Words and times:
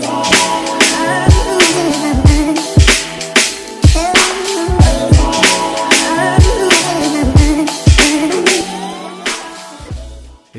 today. 0.00 0.25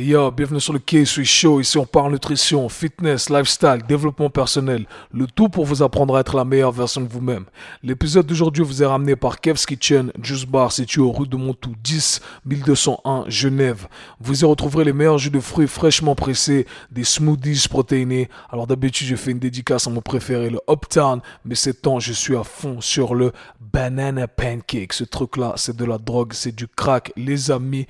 Yo, 0.07 0.31
bienvenue 0.31 0.61
sur 0.61 0.71
le 0.71 0.79
K-Sui 0.79 1.25
Show. 1.25 1.59
Ici, 1.59 1.77
on 1.77 1.85
parle 1.85 2.13
nutrition, 2.13 2.69
fitness, 2.69 3.29
lifestyle, 3.29 3.81
développement 3.85 4.29
personnel. 4.29 4.85
Le 5.11 5.27
tout 5.27 5.49
pour 5.49 5.65
vous 5.65 5.83
apprendre 5.83 6.15
à 6.15 6.21
être 6.21 6.37
la 6.37 6.45
meilleure 6.45 6.71
version 6.71 7.01
de 7.01 7.09
vous-même. 7.09 7.43
L'épisode 7.83 8.25
d'aujourd'hui 8.25 8.63
vous 8.63 8.81
est 8.81 8.85
ramené 8.85 9.17
par 9.17 9.41
Kev's 9.41 9.65
Kitchen, 9.65 10.13
Juice 10.23 10.45
Bar, 10.45 10.71
situé 10.71 11.01
au 11.01 11.11
rue 11.11 11.27
de 11.27 11.35
Montou 11.35 11.73
10, 11.83 12.21
1201, 12.45 13.25
Genève. 13.27 13.89
Vous 14.21 14.43
y 14.43 14.45
retrouverez 14.45 14.85
les 14.85 14.93
meilleurs 14.93 15.17
jus 15.17 15.29
de 15.29 15.41
fruits 15.41 15.67
fraîchement 15.67 16.15
pressés, 16.15 16.67
des 16.89 17.03
smoothies 17.03 17.67
protéinés. 17.69 18.29
Alors 18.49 18.65
d'habitude, 18.65 19.07
je 19.09 19.17
fais 19.17 19.31
une 19.31 19.39
dédicace 19.39 19.87
à 19.87 19.89
mon 19.89 19.99
préféré, 19.99 20.49
le 20.49 20.61
Uptown, 20.69 21.19
mais 21.43 21.55
c'est 21.55 21.81
temps, 21.81 21.99
je 21.99 22.13
suis 22.13 22.37
à 22.37 22.45
fond 22.45 22.79
sur 22.79 23.13
le 23.13 23.33
Banana 23.59 24.29
Pancake. 24.29 24.93
Ce 24.93 25.03
truc-là, 25.03 25.55
c'est 25.57 25.75
de 25.75 25.83
la 25.83 25.97
drogue, 25.97 26.31
c'est 26.31 26.55
du 26.55 26.69
crack, 26.69 27.11
les 27.17 27.51
amis. 27.51 27.87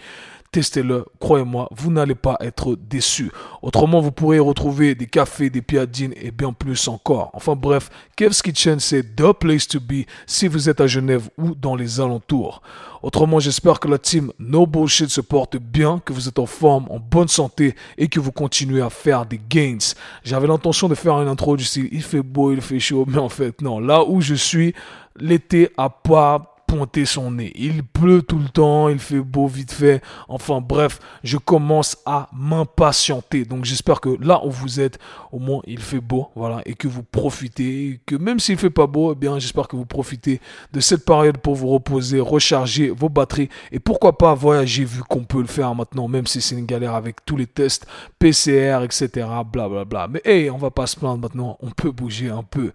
Testez-le, 0.58 1.06
croyez-moi, 1.20 1.70
vous 1.70 1.92
n'allez 1.92 2.16
pas 2.16 2.36
être 2.40 2.76
déçus. 2.76 3.32
Autrement, 3.62 4.02
vous 4.02 4.12
pourrez 4.12 4.40
retrouver 4.40 4.96
des 4.96 5.06
cafés, 5.06 5.52
des 5.52 5.62
piadines 5.62 6.16
et 6.20 6.32
bien 6.32 6.52
plus 6.52 6.88
encore. 6.88 7.30
Enfin 7.34 7.56
bref, 7.56 7.92
Kev's 8.16 8.42
Kitchen, 8.42 8.80
c'est 8.80 9.04
the 9.16 9.34
place 9.34 9.68
to 9.68 9.80
be 9.80 10.08
si 10.26 10.48
vous 10.48 10.68
êtes 10.68 10.82
à 10.82 10.88
Genève 10.88 11.30
ou 11.38 11.54
dans 11.54 11.76
les 11.76 12.02
alentours. 12.02 12.64
Autrement, 13.04 13.40
j'espère 13.40 13.80
que 13.80 13.88
la 13.88 14.00
team 14.00 14.32
No 14.40 14.66
Bullshit 14.66 15.12
se 15.12 15.22
porte 15.22 15.58
bien, 15.58 16.02
que 16.04 16.12
vous 16.12 16.28
êtes 16.28 16.40
en 16.40 16.48
forme, 16.48 16.88
en 16.90 16.98
bonne 16.98 17.28
santé 17.28 17.76
et 18.00 18.08
que 18.08 18.20
vous 18.20 18.32
continuez 18.32 18.82
à 18.82 18.90
faire 18.90 19.28
des 19.28 19.40
gains. 19.48 19.78
J'avais 20.24 20.48
l'intention 20.48 20.90
de 20.90 20.96
faire 20.96 21.22
une 21.22 21.28
intro 21.28 21.56
du 21.56 21.66
style 21.66 21.88
il 21.92 22.02
fait 22.02 22.24
beau, 22.24 22.52
il 22.52 22.62
fait 22.62 22.80
chaud, 22.80 23.06
mais 23.08 23.20
en 23.20 23.30
fait 23.30 23.62
non. 23.62 23.80
Là 23.80 24.04
où 24.04 24.22
je 24.22 24.34
suis, 24.34 24.74
l'été 25.20 25.70
a 25.78 25.92
pas 25.92 26.57
pointer 26.68 27.06
son 27.06 27.32
nez. 27.32 27.54
Il 27.56 27.84
pleut 27.84 28.22
tout 28.22 28.38
le 28.38 28.50
temps, 28.50 28.90
il 28.90 29.00
fait 29.00 29.22
beau 29.22 29.48
vite 29.48 29.72
fait. 29.72 30.02
Enfin 30.28 30.60
bref, 30.62 31.00
je 31.24 31.38
commence 31.38 31.98
à 32.06 32.30
m'impatienter. 32.34 33.46
Donc 33.46 33.64
j'espère 33.64 34.02
que 34.02 34.10
là 34.22 34.46
où 34.46 34.52
vous 34.52 34.82
êtes, 34.82 35.00
au 35.32 35.40
moins 35.40 35.62
il 35.66 35.80
fait 35.80 36.02
beau, 36.02 36.28
voilà, 36.36 36.62
et 36.66 36.74
que 36.74 36.88
vous 36.88 37.04
profitez, 37.04 38.02
que 38.06 38.16
même 38.16 38.40
s'il 38.40 38.58
fait 38.58 38.70
pas 38.70 38.86
beau, 38.86 39.14
eh 39.14 39.16
bien 39.16 39.40
j'espère 39.40 39.68
que 39.70 39.78
vous 39.78 39.86
profitez 39.86 40.42
de 40.74 40.80
cette 40.82 41.06
période 41.06 41.38
pour 41.38 41.56
vous 41.56 41.70
reposer, 41.70 42.20
recharger 42.20 42.90
vos 42.90 43.10
batteries 43.10 43.50
et 43.72 43.80
pourquoi 43.80 44.18
pas 44.18 44.34
voyager 44.34 44.84
vu 44.84 45.02
qu'on 45.04 45.24
peut 45.24 45.42
le 45.42 45.48
faire 45.48 45.74
maintenant, 45.74 46.10
même 46.10 46.28
si 46.28 46.42
c'est 46.42 46.56
une 46.56 46.66
galère 46.66 46.96
avec 46.96 47.24
tous 47.26 47.38
les 47.38 47.48
tests 47.48 47.88
PCR, 48.20 48.84
etc. 48.84 49.08
Blablabla. 49.52 49.86
Bla, 49.86 49.86
bla. 49.86 50.08
Mais 50.10 50.22
hey, 50.26 50.50
on 50.50 50.58
va 50.58 50.70
pas 50.70 50.86
se 50.86 50.98
plaindre 50.98 51.22
maintenant, 51.22 51.58
on 51.62 51.70
peut 51.70 51.92
bouger 51.92 52.30
un 52.30 52.44
peu. 52.44 52.74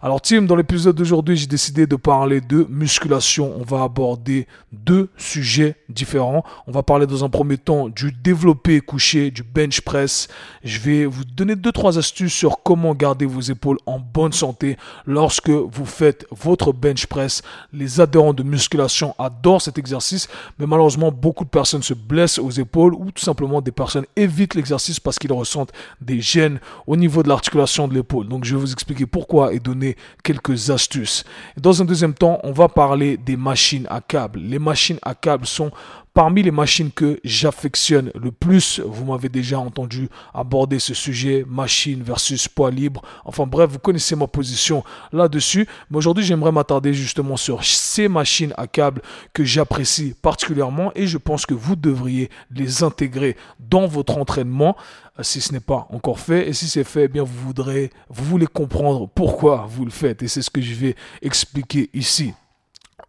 Alors 0.00 0.20
Tim, 0.20 0.42
dans 0.42 0.56
l'épisode 0.56 0.94
d'aujourd'hui, 0.94 1.36
j'ai 1.36 1.46
décidé 1.46 1.86
de 1.86 1.96
parler 1.96 2.40
de 2.40 2.66
musculation 2.70 3.31
on 3.40 3.62
va 3.62 3.82
aborder 3.82 4.46
deux 4.72 5.10
sujets 5.16 5.76
différents. 5.88 6.44
On 6.66 6.72
va 6.72 6.82
parler 6.82 7.06
dans 7.06 7.24
un 7.24 7.28
premier 7.28 7.58
temps 7.58 7.88
du 7.88 8.12
développé 8.12 8.80
couché, 8.80 9.30
du 9.30 9.42
bench 9.42 9.80
press. 9.80 10.28
Je 10.64 10.78
vais 10.78 11.06
vous 11.06 11.24
donner 11.24 11.56
deux 11.56 11.72
trois 11.72 11.98
astuces 11.98 12.32
sur 12.32 12.62
comment 12.62 12.94
garder 12.94 13.26
vos 13.26 13.40
épaules 13.40 13.78
en 13.86 13.98
bonne 13.98 14.32
santé 14.32 14.76
lorsque 15.06 15.50
vous 15.50 15.86
faites 15.86 16.26
votre 16.30 16.72
bench 16.72 17.06
press. 17.06 17.42
Les 17.72 18.00
adhérents 18.00 18.34
de 18.34 18.42
musculation 18.42 19.14
adorent 19.18 19.62
cet 19.62 19.78
exercice, 19.78 20.28
mais 20.58 20.66
malheureusement 20.66 21.12
beaucoup 21.12 21.44
de 21.44 21.50
personnes 21.50 21.82
se 21.82 21.94
blessent 21.94 22.38
aux 22.38 22.50
épaules 22.50 22.94
ou 22.94 23.10
tout 23.10 23.22
simplement 23.22 23.60
des 23.60 23.72
personnes 23.72 24.06
évitent 24.16 24.54
l'exercice 24.54 25.00
parce 25.00 25.18
qu'ils 25.18 25.32
ressentent 25.32 25.72
des 26.00 26.20
gènes 26.20 26.60
au 26.86 26.96
niveau 26.96 27.22
de 27.22 27.28
l'articulation 27.28 27.88
de 27.88 27.94
l'épaule. 27.94 28.28
Donc 28.28 28.44
je 28.44 28.54
vais 28.54 28.60
vous 28.60 28.72
expliquer 28.72 29.06
pourquoi 29.06 29.52
et 29.52 29.58
donner 29.58 29.96
quelques 30.22 30.70
astuces. 30.70 31.24
Dans 31.56 31.80
un 31.80 31.84
deuxième 31.84 32.14
temps, 32.14 32.40
on 32.44 32.52
va 32.52 32.68
parler 32.68 33.16
des 33.24 33.36
machines 33.36 33.86
à 33.90 34.00
câble. 34.00 34.40
Les 34.40 34.58
machines 34.58 34.98
à 35.02 35.14
câble 35.14 35.46
sont 35.46 35.70
parmi 36.14 36.42
les 36.42 36.50
machines 36.50 36.90
que 36.90 37.20
j'affectionne 37.24 38.10
le 38.14 38.32
plus. 38.32 38.80
Vous 38.84 39.06
m'avez 39.06 39.28
déjà 39.28 39.58
entendu 39.58 40.08
aborder 40.34 40.78
ce 40.78 40.94
sujet, 40.94 41.44
machine 41.48 42.02
versus 42.02 42.48
poids 42.48 42.70
libre. 42.70 43.02
Enfin 43.24 43.46
bref, 43.46 43.70
vous 43.70 43.78
connaissez 43.78 44.16
ma 44.16 44.26
position 44.26 44.84
là-dessus. 45.12 45.66
Mais 45.90 45.96
aujourd'hui, 45.96 46.24
j'aimerais 46.24 46.52
m'attarder 46.52 46.92
justement 46.92 47.36
sur 47.36 47.64
ces 47.64 48.08
machines 48.08 48.52
à 48.56 48.66
câble 48.66 49.02
que 49.32 49.44
j'apprécie 49.44 50.14
particulièrement 50.20 50.92
et 50.94 51.06
je 51.06 51.18
pense 51.18 51.46
que 51.46 51.54
vous 51.54 51.76
devriez 51.76 52.30
les 52.50 52.82
intégrer 52.82 53.36
dans 53.58 53.86
votre 53.86 54.18
entraînement 54.18 54.76
euh, 55.18 55.22
si 55.22 55.40
ce 55.40 55.52
n'est 55.52 55.60
pas 55.60 55.86
encore 55.90 56.18
fait. 56.18 56.48
Et 56.48 56.52
si 56.52 56.68
c'est 56.68 56.84
fait, 56.84 57.04
eh 57.04 57.08
bien 57.08 57.22
vous 57.22 57.46
voudrez, 57.46 57.90
vous 58.08 58.24
voulez 58.24 58.46
comprendre 58.46 59.08
pourquoi 59.08 59.66
vous 59.68 59.84
le 59.84 59.90
faites. 59.90 60.22
Et 60.22 60.28
c'est 60.28 60.42
ce 60.42 60.50
que 60.50 60.60
je 60.60 60.74
vais 60.74 60.96
expliquer 61.22 61.90
ici. 61.94 62.34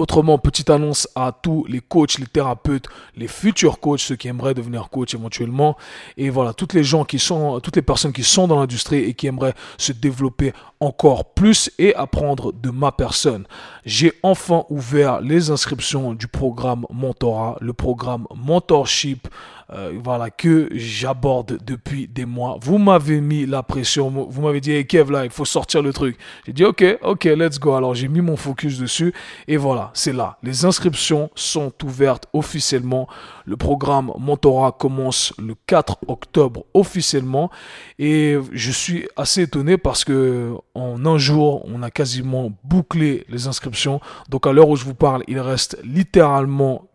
Autrement, 0.03 0.37
petite 0.37 0.69
annonce 0.69 1.07
à 1.15 1.31
tous 1.31 1.63
les 1.69 1.79
coachs, 1.79 2.19
les 2.19 2.25
thérapeutes, 2.25 2.87
les 3.15 3.29
futurs 3.29 3.79
coachs, 3.79 4.01
ceux 4.01 4.17
qui 4.17 4.27
aimeraient 4.27 4.53
devenir 4.53 4.89
coach 4.89 5.13
éventuellement. 5.13 5.77
Et 6.17 6.29
voilà, 6.29 6.51
toutes 6.51 6.73
les 6.73 6.83
gens 6.83 7.05
qui 7.05 7.19
sont, 7.19 7.61
toutes 7.61 7.77
les 7.77 7.81
personnes 7.81 8.11
qui 8.11 8.25
sont 8.25 8.45
dans 8.45 8.59
l'industrie 8.59 8.97
et 8.97 9.13
qui 9.13 9.27
aimeraient 9.27 9.53
se 9.77 9.93
développer 9.93 10.51
encore 10.83 11.33
plus 11.33 11.71
et 11.79 11.95
apprendre 11.95 12.51
de 12.51 12.69
ma 12.69 12.91
personne. 12.91 13.47
J'ai 13.85 14.11
enfin 14.21 14.65
ouvert 14.69 15.21
les 15.21 15.49
inscriptions 15.49 16.13
du 16.13 16.27
programme 16.27 16.85
Mentorat, 16.91 17.57
le 17.61 17.73
programme 17.73 18.27
Mentorship 18.35 19.27
euh, 19.73 19.97
voilà, 20.03 20.29
que 20.29 20.69
j'aborde 20.73 21.57
depuis 21.65 22.07
des 22.07 22.25
mois. 22.25 22.57
Vous 22.61 22.77
m'avez 22.77 23.21
mis 23.21 23.45
la 23.45 23.63
pression, 23.63 24.09
vous 24.09 24.41
m'avez 24.41 24.61
dit, 24.61 24.85
Kev, 24.85 25.11
là, 25.11 25.23
il 25.23 25.31
faut 25.31 25.45
sortir 25.45 25.81
le 25.81 25.91
truc. 25.91 26.17
J'ai 26.45 26.53
dit, 26.53 26.63
ok, 26.63 26.83
ok, 27.01 27.23
let's 27.23 27.59
go. 27.59 27.73
Alors 27.73 27.95
j'ai 27.95 28.07
mis 28.07 28.21
mon 28.21 28.35
focus 28.35 28.77
dessus 28.77 29.13
et 29.47 29.57
voilà, 29.57 29.89
c'est 29.93 30.13
là. 30.13 30.37
Les 30.43 30.65
inscriptions 30.65 31.31
sont 31.35 31.71
ouvertes 31.83 32.27
officiellement. 32.33 33.07
Le 33.45 33.57
programme 33.57 34.11
Mentorat 34.19 34.73
commence 34.73 35.33
le 35.39 35.55
4 35.65 35.97
octobre 36.07 36.65
officiellement 36.73 37.49
et 37.97 38.37
je 38.51 38.71
suis 38.71 39.07
assez 39.15 39.43
étonné 39.43 39.77
parce 39.77 40.05
que 40.05 40.55
en 40.75 41.05
un 41.05 41.17
jour, 41.17 41.63
on 41.65 41.83
a 41.83 41.91
quasiment 41.91 42.51
bouclé 42.63 43.25
les 43.29 43.47
inscriptions. 43.47 44.01
Donc 44.29 44.47
à 44.47 44.51
l'heure 44.51 44.69
où 44.69 44.75
je 44.75 44.85
vous 44.85 44.95
parle, 44.95 45.23
il 45.27 45.39
reste 45.39 45.77
littéralement 45.83 46.87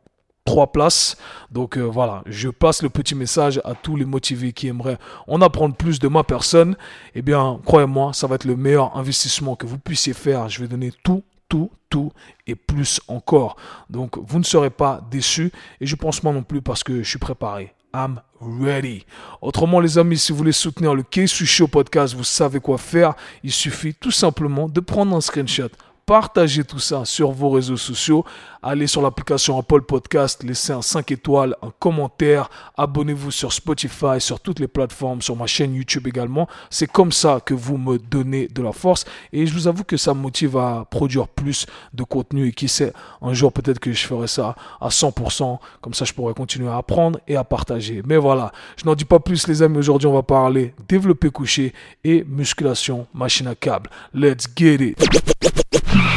trois 0.45 0.73
places. 0.73 1.17
Donc 1.53 1.77
euh, 1.77 1.83
voilà, 1.83 2.23
je 2.27 2.49
passe 2.49 2.83
le 2.83 2.89
petit 2.89 3.15
message 3.15 3.61
à 3.65 3.75
tous 3.75 3.97
les 3.97 4.05
motivés 4.05 4.53
qui 4.53 4.69
aimeraient 4.69 4.99
en 5.27 5.41
apprendre 5.43 5.77
plus 5.77 5.99
de 5.99 6.09
ma 6.09 6.25
personne. 6.25 6.77
Eh 7.15 7.23
bien, 7.23 7.61
croyez-moi, 7.65 8.13
ça 8.13 8.27
va 8.27 8.35
être 8.35 8.47
le 8.47 8.57
meilleur 8.57 8.97
investissement 8.97 9.57
que 9.57 9.67
vous 9.67 9.79
puissiez 9.79 10.15
faire. 10.15 10.49
Je 10.49 10.61
vais 10.61 10.69
donner 10.69 10.93
tout, 11.05 11.23
tout, 11.49 11.71
tout 11.89 12.11
et 12.47 12.55
plus 12.55 13.01
encore. 13.09 13.57
Donc 13.91 14.19
vous 14.19 14.39
ne 14.39 14.45
serez 14.45 14.71
pas 14.71 15.01
déçus 15.11 15.53
et 15.81 15.87
je 15.87 15.97
pense 15.97 16.23
moi 16.23 16.33
non 16.33 16.43
plus 16.43 16.63
parce 16.63 16.83
que 16.83 17.03
je 17.03 17.09
suis 17.09 17.19
préparé. 17.19 17.75
I'm 17.95 18.21
ready. 18.41 19.05
Autrement, 19.41 19.81
les 19.81 19.99
amis, 19.99 20.19
si 20.19 20.33
vous 20.33 20.39
voulez 20.39 20.53
soutenir 20.53 20.95
le 20.95 21.03
K-Sui 21.03 21.47
Show 21.47 21.69
podcast, 21.69 22.15
vous 22.15 22.25
savez 22.25 22.61
quoi 22.61 22.79
faire. 22.79 23.15
Il 23.43 23.53
suffit 23.53 23.95
tout 23.95 24.11
simplement 24.11 24.69
de 24.69 24.81
prendre 24.81 25.17
un 25.17 25.21
screenshot 25.21 25.71
partagez 26.09 26.65
tout 26.65 26.79
ça 26.79 27.05
sur 27.05 27.33
vos 27.33 27.51
réseaux 27.51 27.77
sociaux. 27.77 28.25
Allez 28.63 28.87
sur 28.87 29.03
l'application 29.03 29.59
Apple 29.59 29.83
Podcast, 29.83 30.43
laissez 30.43 30.73
un 30.73 30.81
5 30.81 31.13
étoiles, 31.13 31.55
un 31.63 31.71
commentaire, 31.79 32.49
abonnez-vous 32.79 33.31
sur 33.31 33.53
Spotify, 33.53 34.19
sur 34.19 34.41
toutes 34.41 34.59
les 34.59 34.69
plateformes, 34.69 35.21
sur 35.21 35.37
ma 35.37 35.47
chaîne 35.47 35.75
YouTube 35.75 36.07
également. 36.07 36.49
C'est 36.71 36.91
comme 36.91 37.13
ça 37.13 37.41
que 37.45 37.53
vous 37.53 37.77
me 37.77 37.99
donnez 37.99 38.49
de 38.49 38.63
la 38.63 38.73
force 38.73 39.05
et 39.35 39.47
je 39.47 39.53
vous 39.53 39.69
avoue 39.69 39.85
que 39.85 39.99
ça 39.99 40.15
me 40.15 40.21
motive 40.21 40.57
à 40.57 40.87
produire 40.91 41.29
plus 41.29 41.67
de 41.93 42.03
contenu 42.05 42.49
et 42.49 42.53
qui 42.53 42.69
sait, 42.69 42.95
un 43.21 43.35
jour 43.35 43.53
peut-être 43.53 43.79
que 43.79 43.93
je 43.93 44.07
ferai 44.07 44.29
ça 44.29 44.57
à 44.81 44.89
100%, 44.89 45.59
comme 45.83 45.93
ça 45.93 46.07
je 46.07 46.15
pourrai 46.15 46.33
continuer 46.33 46.71
à 46.71 46.79
apprendre 46.79 47.21
et 47.29 47.37
à 47.37 47.45
partager. 47.45 48.03
Mais 48.07 48.17
voilà, 48.17 48.51
je 48.79 48.87
n'en 48.87 48.95
dis 48.95 49.05
pas 49.05 49.21
plus 49.21 49.47
les 49.47 49.61
amis, 49.61 49.77
aujourd'hui 49.77 50.09
on 50.09 50.15
va 50.15 50.23
parler 50.23 50.75
développer 50.89 51.29
couché 51.29 51.75
et 52.03 52.25
musculation 52.25 53.07
machine 53.13 53.47
à 53.47 53.55
câble. 53.55 53.91
Let's 54.15 54.49
get 54.57 54.77
it. 54.77 54.97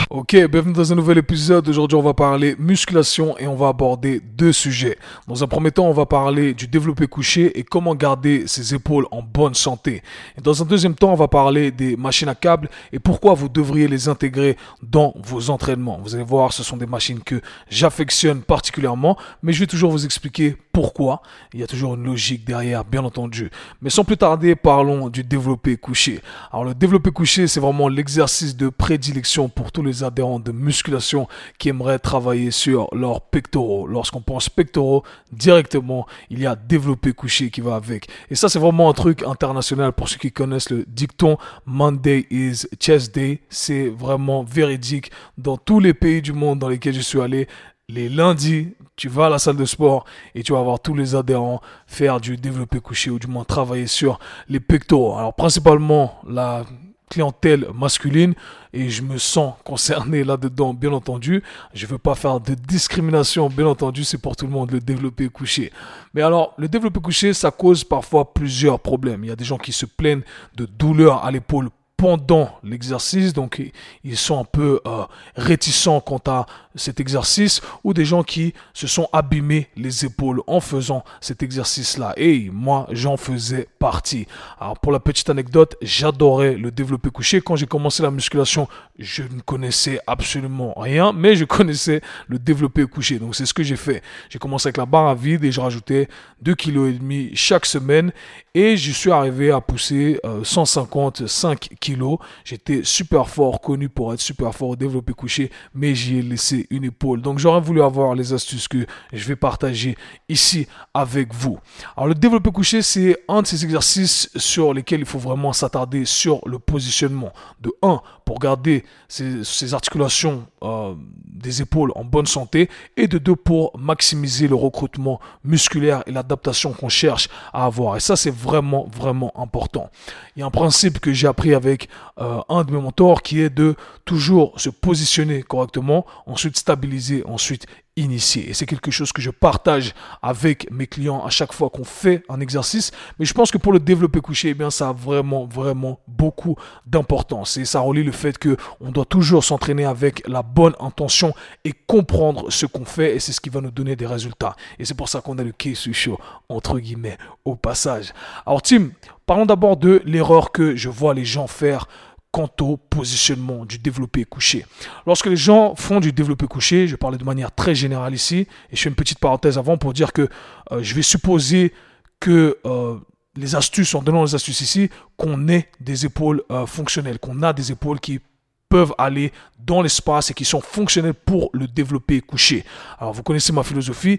Ok, 0.10 0.36
bienvenue 0.50 0.74
dans 0.74 0.92
un 0.92 0.96
nouvel 0.96 1.20
épisode. 1.20 1.68
Aujourd'hui, 1.70 1.98
on 1.98 2.02
va 2.02 2.14
parler 2.14 2.56
musculation 2.60 3.38
et 3.38 3.48
on 3.48 3.56
va 3.56 3.70
aborder 3.70 4.20
deux 4.20 4.52
sujets. 4.52 4.98
Dans 5.28 5.44
un 5.44 5.48
premier 5.48 5.72
temps, 5.72 5.88
on 5.88 5.94
va 5.94 6.06
parler 6.06 6.54
du 6.54 6.68
développé 6.68 7.08
couché 7.08 7.58
et 7.58 7.64
comment 7.64 7.96
garder 7.96 8.46
ses 8.46 8.74
épaules 8.74 9.08
en 9.12 9.22
bonne 9.22 9.54
santé. 9.54 10.04
Et 10.38 10.42
dans 10.42 10.62
un 10.62 10.66
deuxième 10.66 10.96
temps, 10.96 11.14
on 11.14 11.16
va 11.16 11.28
parler 11.28 11.72
des 11.72 11.96
machines 11.96 12.28
à 12.28 12.36
câbles 12.36 12.70
et 12.92 13.00
pourquoi 13.00 13.34
vous 13.34 13.48
devriez 13.48 13.88
les 13.88 14.10
intégrer 14.10 14.58
dans 14.84 15.14
vos 15.24 15.50
entraînements. 15.50 16.00
Vous 16.04 16.14
allez 16.14 16.26
voir, 16.26 16.52
ce 16.52 16.64
sont 16.64 16.78
des 16.78 16.86
machines 16.86 17.22
que 17.22 17.42
j'affectionne 17.70 18.42
particulièrement, 18.42 19.18
mais 19.44 19.54
je 19.54 19.62
vais 19.62 19.68
toujours 19.68 19.92
vous 19.92 20.06
expliquer 20.06 20.58
pourquoi. 20.72 21.22
Il 21.54 21.60
y 21.60 21.64
a 21.64 21.68
toujours 21.68 21.96
une 21.96 22.04
logique 22.04 22.46
derrière, 22.46 22.86
bien 22.86 23.04
entendu. 23.04 23.50
Mais 23.82 23.90
sans 23.90 24.04
plus 24.04 24.18
tarder, 24.18 24.56
parlons 24.56 25.10
du 25.10 25.24
développé 25.24 25.78
couché. 25.78 26.22
Alors 26.52 26.66
le 26.66 26.74
développé 26.74 27.12
couché, 27.12 27.48
c'est 27.48 27.60
vraiment 27.60 27.88
l'exercice 27.88 28.56
de 28.56 28.70
prédilection 28.70 29.50
pour 29.50 29.72
tous 29.72 29.84
les 29.84 30.04
adhérents 30.04 30.40
de 30.40 30.52
musculation 30.52 31.28
qui 31.58 31.70
aimeraient 31.70 32.00
travailler 32.00 32.52
sur 32.52 32.88
leurs 32.94 33.22
pectoraux. 33.22 33.88
Lorsqu'on 33.88 34.22
pense 34.22 34.50
pectoraux, 34.50 35.04
directement, 35.32 36.08
il 36.30 36.40
y 36.40 36.46
a 36.46 36.56
développé 36.56 37.14
couché 37.14 37.50
qui 37.50 37.62
va 37.62 37.76
avec. 37.76 38.08
Et 38.30 38.36
ça, 38.36 38.50
c'est 38.50 38.60
vraiment 38.60 38.90
un 38.90 38.94
truc 38.94 39.24
international 39.24 39.94
pour 39.94 40.10
ceux 40.10 40.18
qui 40.18 40.32
connaissent 40.32 40.70
le 40.70 40.86
dicton 40.88 41.38
Monday 41.66 42.28
is 42.30 42.68
chest 42.80 43.14
day. 43.14 43.42
C'est 43.50 43.90
vraiment 43.90 44.44
véridique 44.44 45.12
dans 45.38 45.58
tous 45.58 45.80
les 45.80 45.94
pays 45.94 46.22
du 46.22 46.34
monde 46.34 46.60
dans 46.60 46.70
lesquels 46.70 46.94
je 46.94 47.02
suis 47.02 47.22
allé 47.22 47.48
les 47.92 48.10
lundis, 48.10 48.74
tu 48.96 49.10
vas 49.10 49.26
à 49.26 49.30
la 49.30 49.40
salle 49.40 49.58
de 49.58 49.66
sport 49.66 50.06
et 50.36 50.44
tu 50.44 50.54
vas 50.54 50.62
voir 50.62 50.80
tous 50.80 50.94
les 50.94 51.16
adhérents 51.16 51.62
faire 51.88 52.20
du 52.20 52.38
développé 52.38 52.80
couché 52.80 53.10
ou 53.10 53.20
du 53.20 53.28
moins 53.28 53.44
travailler 53.44 53.88
sur 53.88 54.20
les 54.48 54.60
pectoraux. 54.60 55.18
Alors 55.18 55.34
principalement 55.34 56.20
la 56.28 56.64
clientèle 57.10 57.68
masculine 57.76 58.34
et 58.72 58.90
je 58.90 59.02
me 59.02 59.18
sens 59.18 59.56
concerné 59.66 60.24
là-dedans, 60.24 60.74
bien 60.74 60.94
entendu. 60.94 61.44
Je 61.74 61.86
ne 61.86 61.92
veux 61.92 61.98
pas 61.98 62.16
faire 62.16 62.40
de 62.40 62.54
discrimination, 62.54 63.50
bien 63.50 63.68
entendu, 63.68 64.04
c'est 64.06 64.18
pour 64.18 64.36
tout 64.36 64.46
le 64.46 64.52
monde 64.52 64.72
le 64.72 64.80
développé 64.80 65.28
couché. 65.28 65.74
Mais 66.14 66.22
alors, 66.22 66.54
le 66.58 66.70
développé 66.70 67.02
couché, 67.02 67.34
ça 67.34 67.52
cause 67.52 67.84
parfois 67.84 68.34
plusieurs 68.34 68.80
problèmes. 68.80 69.26
Il 69.26 69.28
y 69.28 69.32
a 69.32 69.36
des 69.36 69.44
gens 69.44 69.58
qui 69.58 69.74
se 69.74 69.86
plaignent 69.86 70.24
de 70.56 70.66
douleurs 70.66 71.26
à 71.26 71.32
l'épaule 71.32 71.70
pendant 72.02 72.58
l'exercice, 72.64 73.32
donc 73.32 73.62
ils 74.04 74.18
sont 74.18 74.40
un 74.40 74.44
peu 74.44 74.82
euh, 74.88 75.04
réticents 75.36 76.02
quant 76.02 76.20
à 76.26 76.48
cet 76.74 77.00
exercice, 77.00 77.62
ou 77.84 77.94
des 77.94 78.06
gens 78.06 78.24
qui 78.24 78.56
se 78.74 78.88
sont 78.88 79.08
abîmés 79.14 79.68
les 79.78 80.04
épaules 80.04 80.42
en 80.48 80.62
faisant 80.62 81.04
cet 81.20 81.44
exercice-là. 81.44 82.14
Et 82.18 82.50
moi, 82.52 82.88
j'en 82.92 83.18
faisais 83.18 83.68
partie. 83.78 84.26
Alors 84.60 84.80
pour 84.80 84.92
la 84.92 85.00
petite 85.00 85.30
anecdote, 85.30 85.76
j'adorais 85.84 86.56
le 86.56 86.72
développé 86.72 87.12
couché. 87.12 87.40
Quand 87.40 87.56
j'ai 87.56 87.68
commencé 87.68 88.02
la 88.02 88.10
musculation, 88.10 88.68
je 88.98 89.22
ne 89.22 89.42
connaissais 89.42 90.00
absolument 90.08 90.74
rien, 90.78 91.12
mais 91.14 91.36
je 91.36 91.46
connaissais 91.46 92.02
le 92.28 92.40
développé 92.40 92.88
couché. 92.88 93.20
Donc 93.20 93.36
c'est 93.36 93.46
ce 93.46 93.54
que 93.54 93.62
j'ai 93.62 93.76
fait. 93.76 94.02
J'ai 94.30 94.40
commencé 94.40 94.70
avec 94.70 94.78
la 94.78 94.88
barre 94.88 95.08
à 95.08 95.14
vide 95.14 95.44
et 95.44 95.52
je 95.52 95.62
rajoutais 95.62 96.08
2,5 96.44 96.56
kg 96.56 97.36
chaque 97.36 97.68
semaine 97.68 98.12
et 98.54 98.76
je 98.76 98.92
suis 98.92 99.12
arrivé 99.12 99.52
à 99.52 99.62
pousser 99.62 100.20
155 100.44 101.70
euh, 101.72 101.76
kg 101.80 102.18
J'étais 102.44 102.82
super 102.84 103.30
fort, 103.30 103.62
connu 103.62 103.88
pour 103.88 104.14
être 104.14 104.20
super 104.20 104.54
fort 104.54 104.70
au 104.70 104.76
développé 104.76 105.14
couché, 105.14 105.52
mais 105.74 105.96
j'y 105.96 106.18
ai 106.18 106.22
laissé 106.22 106.68
une 106.70 106.84
épaule. 106.84 107.22
Donc 107.22 107.40
j'aurais 107.40 107.62
voulu 107.62 107.82
avoir 107.82 108.14
les 108.16 108.34
astuces 108.34 108.68
que 108.68 108.86
je 109.14 109.28
vais 109.28 109.36
partager 109.36 109.96
ici 110.28 110.68
avec 110.94 111.34
vous. 111.34 111.60
Alors 111.96 112.08
le 112.08 112.16
développé 112.16 112.52
couché, 112.52 112.82
c'est 112.82 113.18
un 113.28 113.42
de 113.42 113.48
ces 113.48 113.64
exercices 113.64 114.30
sur 114.36 114.74
lesquels 114.74 115.00
il 115.00 115.06
faut 115.06 115.20
vraiment 115.20 115.54
s'attarder 115.54 116.06
sur 116.06 116.42
le 116.46 116.60
positionnement. 116.60 117.32
De 117.62 117.72
1, 117.82 118.02
pour 118.26 118.40
garder 118.40 118.84
ces, 119.08 119.74
articulations 119.74 120.46
euh, 120.64 120.94
des 121.26 121.62
épaules 121.62 121.92
en 121.96 122.04
bonne 122.04 122.26
santé 122.26 122.70
et 122.98 123.08
de 123.08 123.18
deux 123.18 123.36
pour 123.36 123.78
maximiser 123.78 124.48
le 124.48 124.56
recrutement 124.56 125.20
musculaire 125.44 126.04
et 126.08 126.12
l'adaptation 126.12 126.74
qu'on 126.74 126.90
cherche 126.90 127.30
à 127.54 127.66
avoir. 127.66 127.98
Et 127.98 128.00
ça, 128.00 128.16
c'est 128.16 128.32
vraiment, 128.42 128.88
vraiment 128.92 129.32
important. 129.40 129.90
Il 130.36 130.40
y 130.40 130.44
a 130.44 130.46
un 130.46 130.52
principe 130.52 131.00
que 131.00 131.14
j'ai 131.14 131.28
appris 131.28 131.54
avec 131.54 131.90
euh, 132.20 132.40
un 132.50 132.64
de 132.64 132.72
mes 132.72 132.82
mentors 132.82 133.22
qui 133.22 133.42
est 133.42 133.50
de 133.50 133.76
toujours 134.06 134.60
se 134.60 134.70
positionner 134.70 135.44
correctement, 135.44 136.06
ensuite 136.26 136.58
stabiliser, 136.58 137.24
ensuite 137.26 137.68
initié. 137.98 138.50
Et 138.50 138.54
c'est 138.54 138.66
quelque 138.66 138.92
chose 138.92 139.12
que 139.12 139.22
je 139.22 139.30
partage 139.30 139.94
avec 140.22 140.70
mes 140.72 140.88
clients 140.88 141.24
à 141.26 141.30
chaque 141.30 141.52
fois 141.52 141.70
qu'on 141.70 141.84
fait 141.84 142.24
un 142.30 142.40
exercice. 142.40 142.92
Mais 143.20 143.26
je 143.26 143.34
pense 143.34 143.52
que 143.52 143.58
pour 143.58 143.74
le 143.74 143.80
développer 143.80 144.22
couché, 144.22 144.50
eh 144.50 144.54
bien, 144.54 144.70
ça 144.70 144.90
a 144.90 144.94
vraiment, 144.94 145.46
vraiment 145.46 146.00
beaucoup 146.08 146.56
d'importance. 146.86 147.58
Et 147.58 147.66
ça 147.66 147.82
relie 147.82 148.04
le 148.04 148.12
fait 148.12 148.38
que 148.38 148.56
on 148.80 148.92
doit 148.92 149.06
toujours 149.06 149.44
s'entraîner 149.44 149.86
avec 149.86 150.28
la 150.28 150.42
bonne 150.42 150.74
intention 150.80 151.34
et 151.66 151.74
comprendre 151.88 152.50
ce 152.50 152.66
qu'on 152.66 152.86
fait. 152.86 153.16
Et 153.16 153.20
c'est 153.20 153.34
ce 153.34 153.42
qui 153.42 153.50
va 153.50 153.62
nous 153.62 153.72
donner 153.72 153.96
des 153.96 154.08
résultats. 154.08 154.56
Et 154.80 154.86
c'est 154.86 154.96
pour 154.96 155.10
ça 155.10 155.22
qu'on 155.22 155.38
a 155.38 155.44
le 155.44 155.52
case 155.52 155.92
show, 155.92 156.18
entre 156.48 156.80
guillemets, 156.80 157.18
au 157.44 157.56
passage. 157.56 158.14
Alors, 158.46 158.62
Tim, 158.62 158.92
parlons 159.26 159.46
d'abord 159.46 159.76
de 159.76 160.02
l'erreur 160.06 160.52
que 160.52 160.76
je 160.76 160.90
vois 160.90 161.14
les 161.14 161.26
gens 161.26 161.48
faire 161.48 161.88
quant 162.32 162.50
au 162.62 162.78
positionnement 162.78 163.66
du 163.66 163.78
développé 163.78 164.24
couché. 164.24 164.66
Lorsque 165.06 165.26
les 165.26 165.36
gens 165.36 165.76
font 165.76 166.00
du 166.00 166.14
développé 166.14 166.48
couché, 166.48 166.88
je 166.88 166.96
parlais 166.96 167.18
de 167.18 167.26
manière 167.26 167.54
très 167.54 167.76
générale 167.76 168.14
ici, 168.14 168.48
et 168.70 168.76
je 168.76 168.82
fais 168.82 168.90
une 168.90 168.96
petite 168.96 169.20
parenthèse 169.20 169.58
avant 169.58 169.78
pour 169.78 169.94
dire 169.94 170.14
que 170.14 170.30
euh, 170.72 170.82
je 170.82 170.96
vais 170.96 171.02
supposer 171.02 171.74
que 172.20 172.58
euh, 172.66 172.98
les 173.36 173.56
astuces, 173.56 173.94
en 173.96 174.02
donnant 174.02 174.24
les 174.24 174.36
astuces 174.36 174.62
ici, 174.62 174.90
qu'on 175.18 175.48
ait 175.50 175.70
des 175.82 176.06
épaules 176.06 176.42
euh, 176.52 176.66
fonctionnelles, 176.66 177.20
qu'on 177.20 177.44
a 177.44 177.52
des 177.52 177.72
épaules 177.72 178.00
qui 178.00 178.22
peuvent 178.70 178.94
aller 178.98 179.34
dans 179.60 179.82
l'espace 179.82 180.32
et 180.32 180.34
qui 180.34 180.46
sont 180.46 180.62
fonctionnelles 180.62 181.14
pour 181.14 181.50
le 181.52 181.68
développer 181.68 182.22
couché. 182.22 182.64
Alors 183.00 183.12
vous 183.12 183.22
connaissez 183.22 183.52
ma 183.52 183.64
philosophie, 183.64 184.18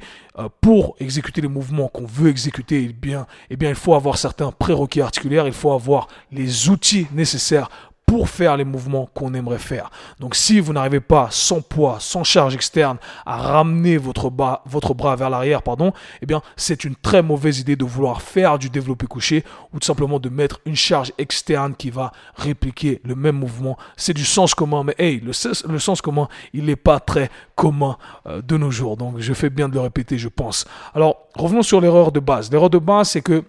pour 0.60 0.94
exécuter 1.00 1.40
les 1.40 1.48
mouvements 1.48 1.88
qu'on 1.88 2.04
veut 2.04 2.28
exécuter, 2.28 2.82
eh 2.82 3.16
eh 3.48 3.56
bien 3.56 3.68
il 3.70 3.74
faut 3.74 3.94
avoir 3.94 4.18
certains 4.18 4.52
prérequis 4.52 5.00
articulaires, 5.00 5.46
il 5.46 5.54
faut 5.54 5.72
avoir 5.72 6.06
les 6.30 6.68
outils 6.68 7.06
nécessaires 7.14 7.70
pour 8.12 8.28
faire 8.28 8.58
les 8.58 8.64
mouvements 8.66 9.08
qu'on 9.14 9.32
aimerait 9.32 9.56
faire. 9.56 9.90
Donc 10.20 10.34
si 10.34 10.60
vous 10.60 10.74
n'arrivez 10.74 11.00
pas 11.00 11.28
sans 11.30 11.62
poids, 11.62 11.96
sans 11.98 12.24
charge 12.24 12.54
externe 12.54 12.98
à 13.24 13.38
ramener 13.38 13.96
votre, 13.96 14.28
bas, 14.28 14.60
votre 14.66 14.92
bras 14.92 15.16
vers 15.16 15.30
l'arrière, 15.30 15.62
pardon, 15.62 15.94
eh 16.20 16.26
bien 16.26 16.42
c'est 16.54 16.84
une 16.84 16.94
très 16.94 17.22
mauvaise 17.22 17.60
idée 17.60 17.74
de 17.74 17.86
vouloir 17.86 18.20
faire 18.20 18.58
du 18.58 18.68
développé 18.68 19.06
couché 19.06 19.44
ou 19.72 19.78
tout 19.78 19.86
simplement 19.86 20.20
de 20.20 20.28
mettre 20.28 20.60
une 20.66 20.76
charge 20.76 21.14
externe 21.16 21.74
qui 21.74 21.88
va 21.88 22.12
répliquer 22.34 23.00
le 23.02 23.14
même 23.14 23.36
mouvement. 23.36 23.78
C'est 23.96 24.12
du 24.12 24.26
sens 24.26 24.54
commun, 24.54 24.84
mais 24.84 24.94
hey, 24.98 25.18
le, 25.18 25.32
sens 25.32 26.02
commun, 26.02 26.28
il 26.52 26.66
n'est 26.66 26.76
pas 26.76 27.00
très 27.00 27.30
commun 27.56 27.96
euh, 28.26 28.42
de 28.42 28.58
nos 28.58 28.70
jours. 28.70 28.98
Donc 28.98 29.20
je 29.20 29.32
fais 29.32 29.48
bien 29.48 29.70
de 29.70 29.74
le 29.74 29.80
répéter, 29.80 30.18
je 30.18 30.28
pense. 30.28 30.66
Alors 30.94 31.28
revenons 31.34 31.62
sur 31.62 31.80
l'erreur 31.80 32.12
de 32.12 32.20
base. 32.20 32.52
L'erreur 32.52 32.68
de 32.68 32.76
base, 32.76 33.08
c'est 33.08 33.22
que 33.22 33.42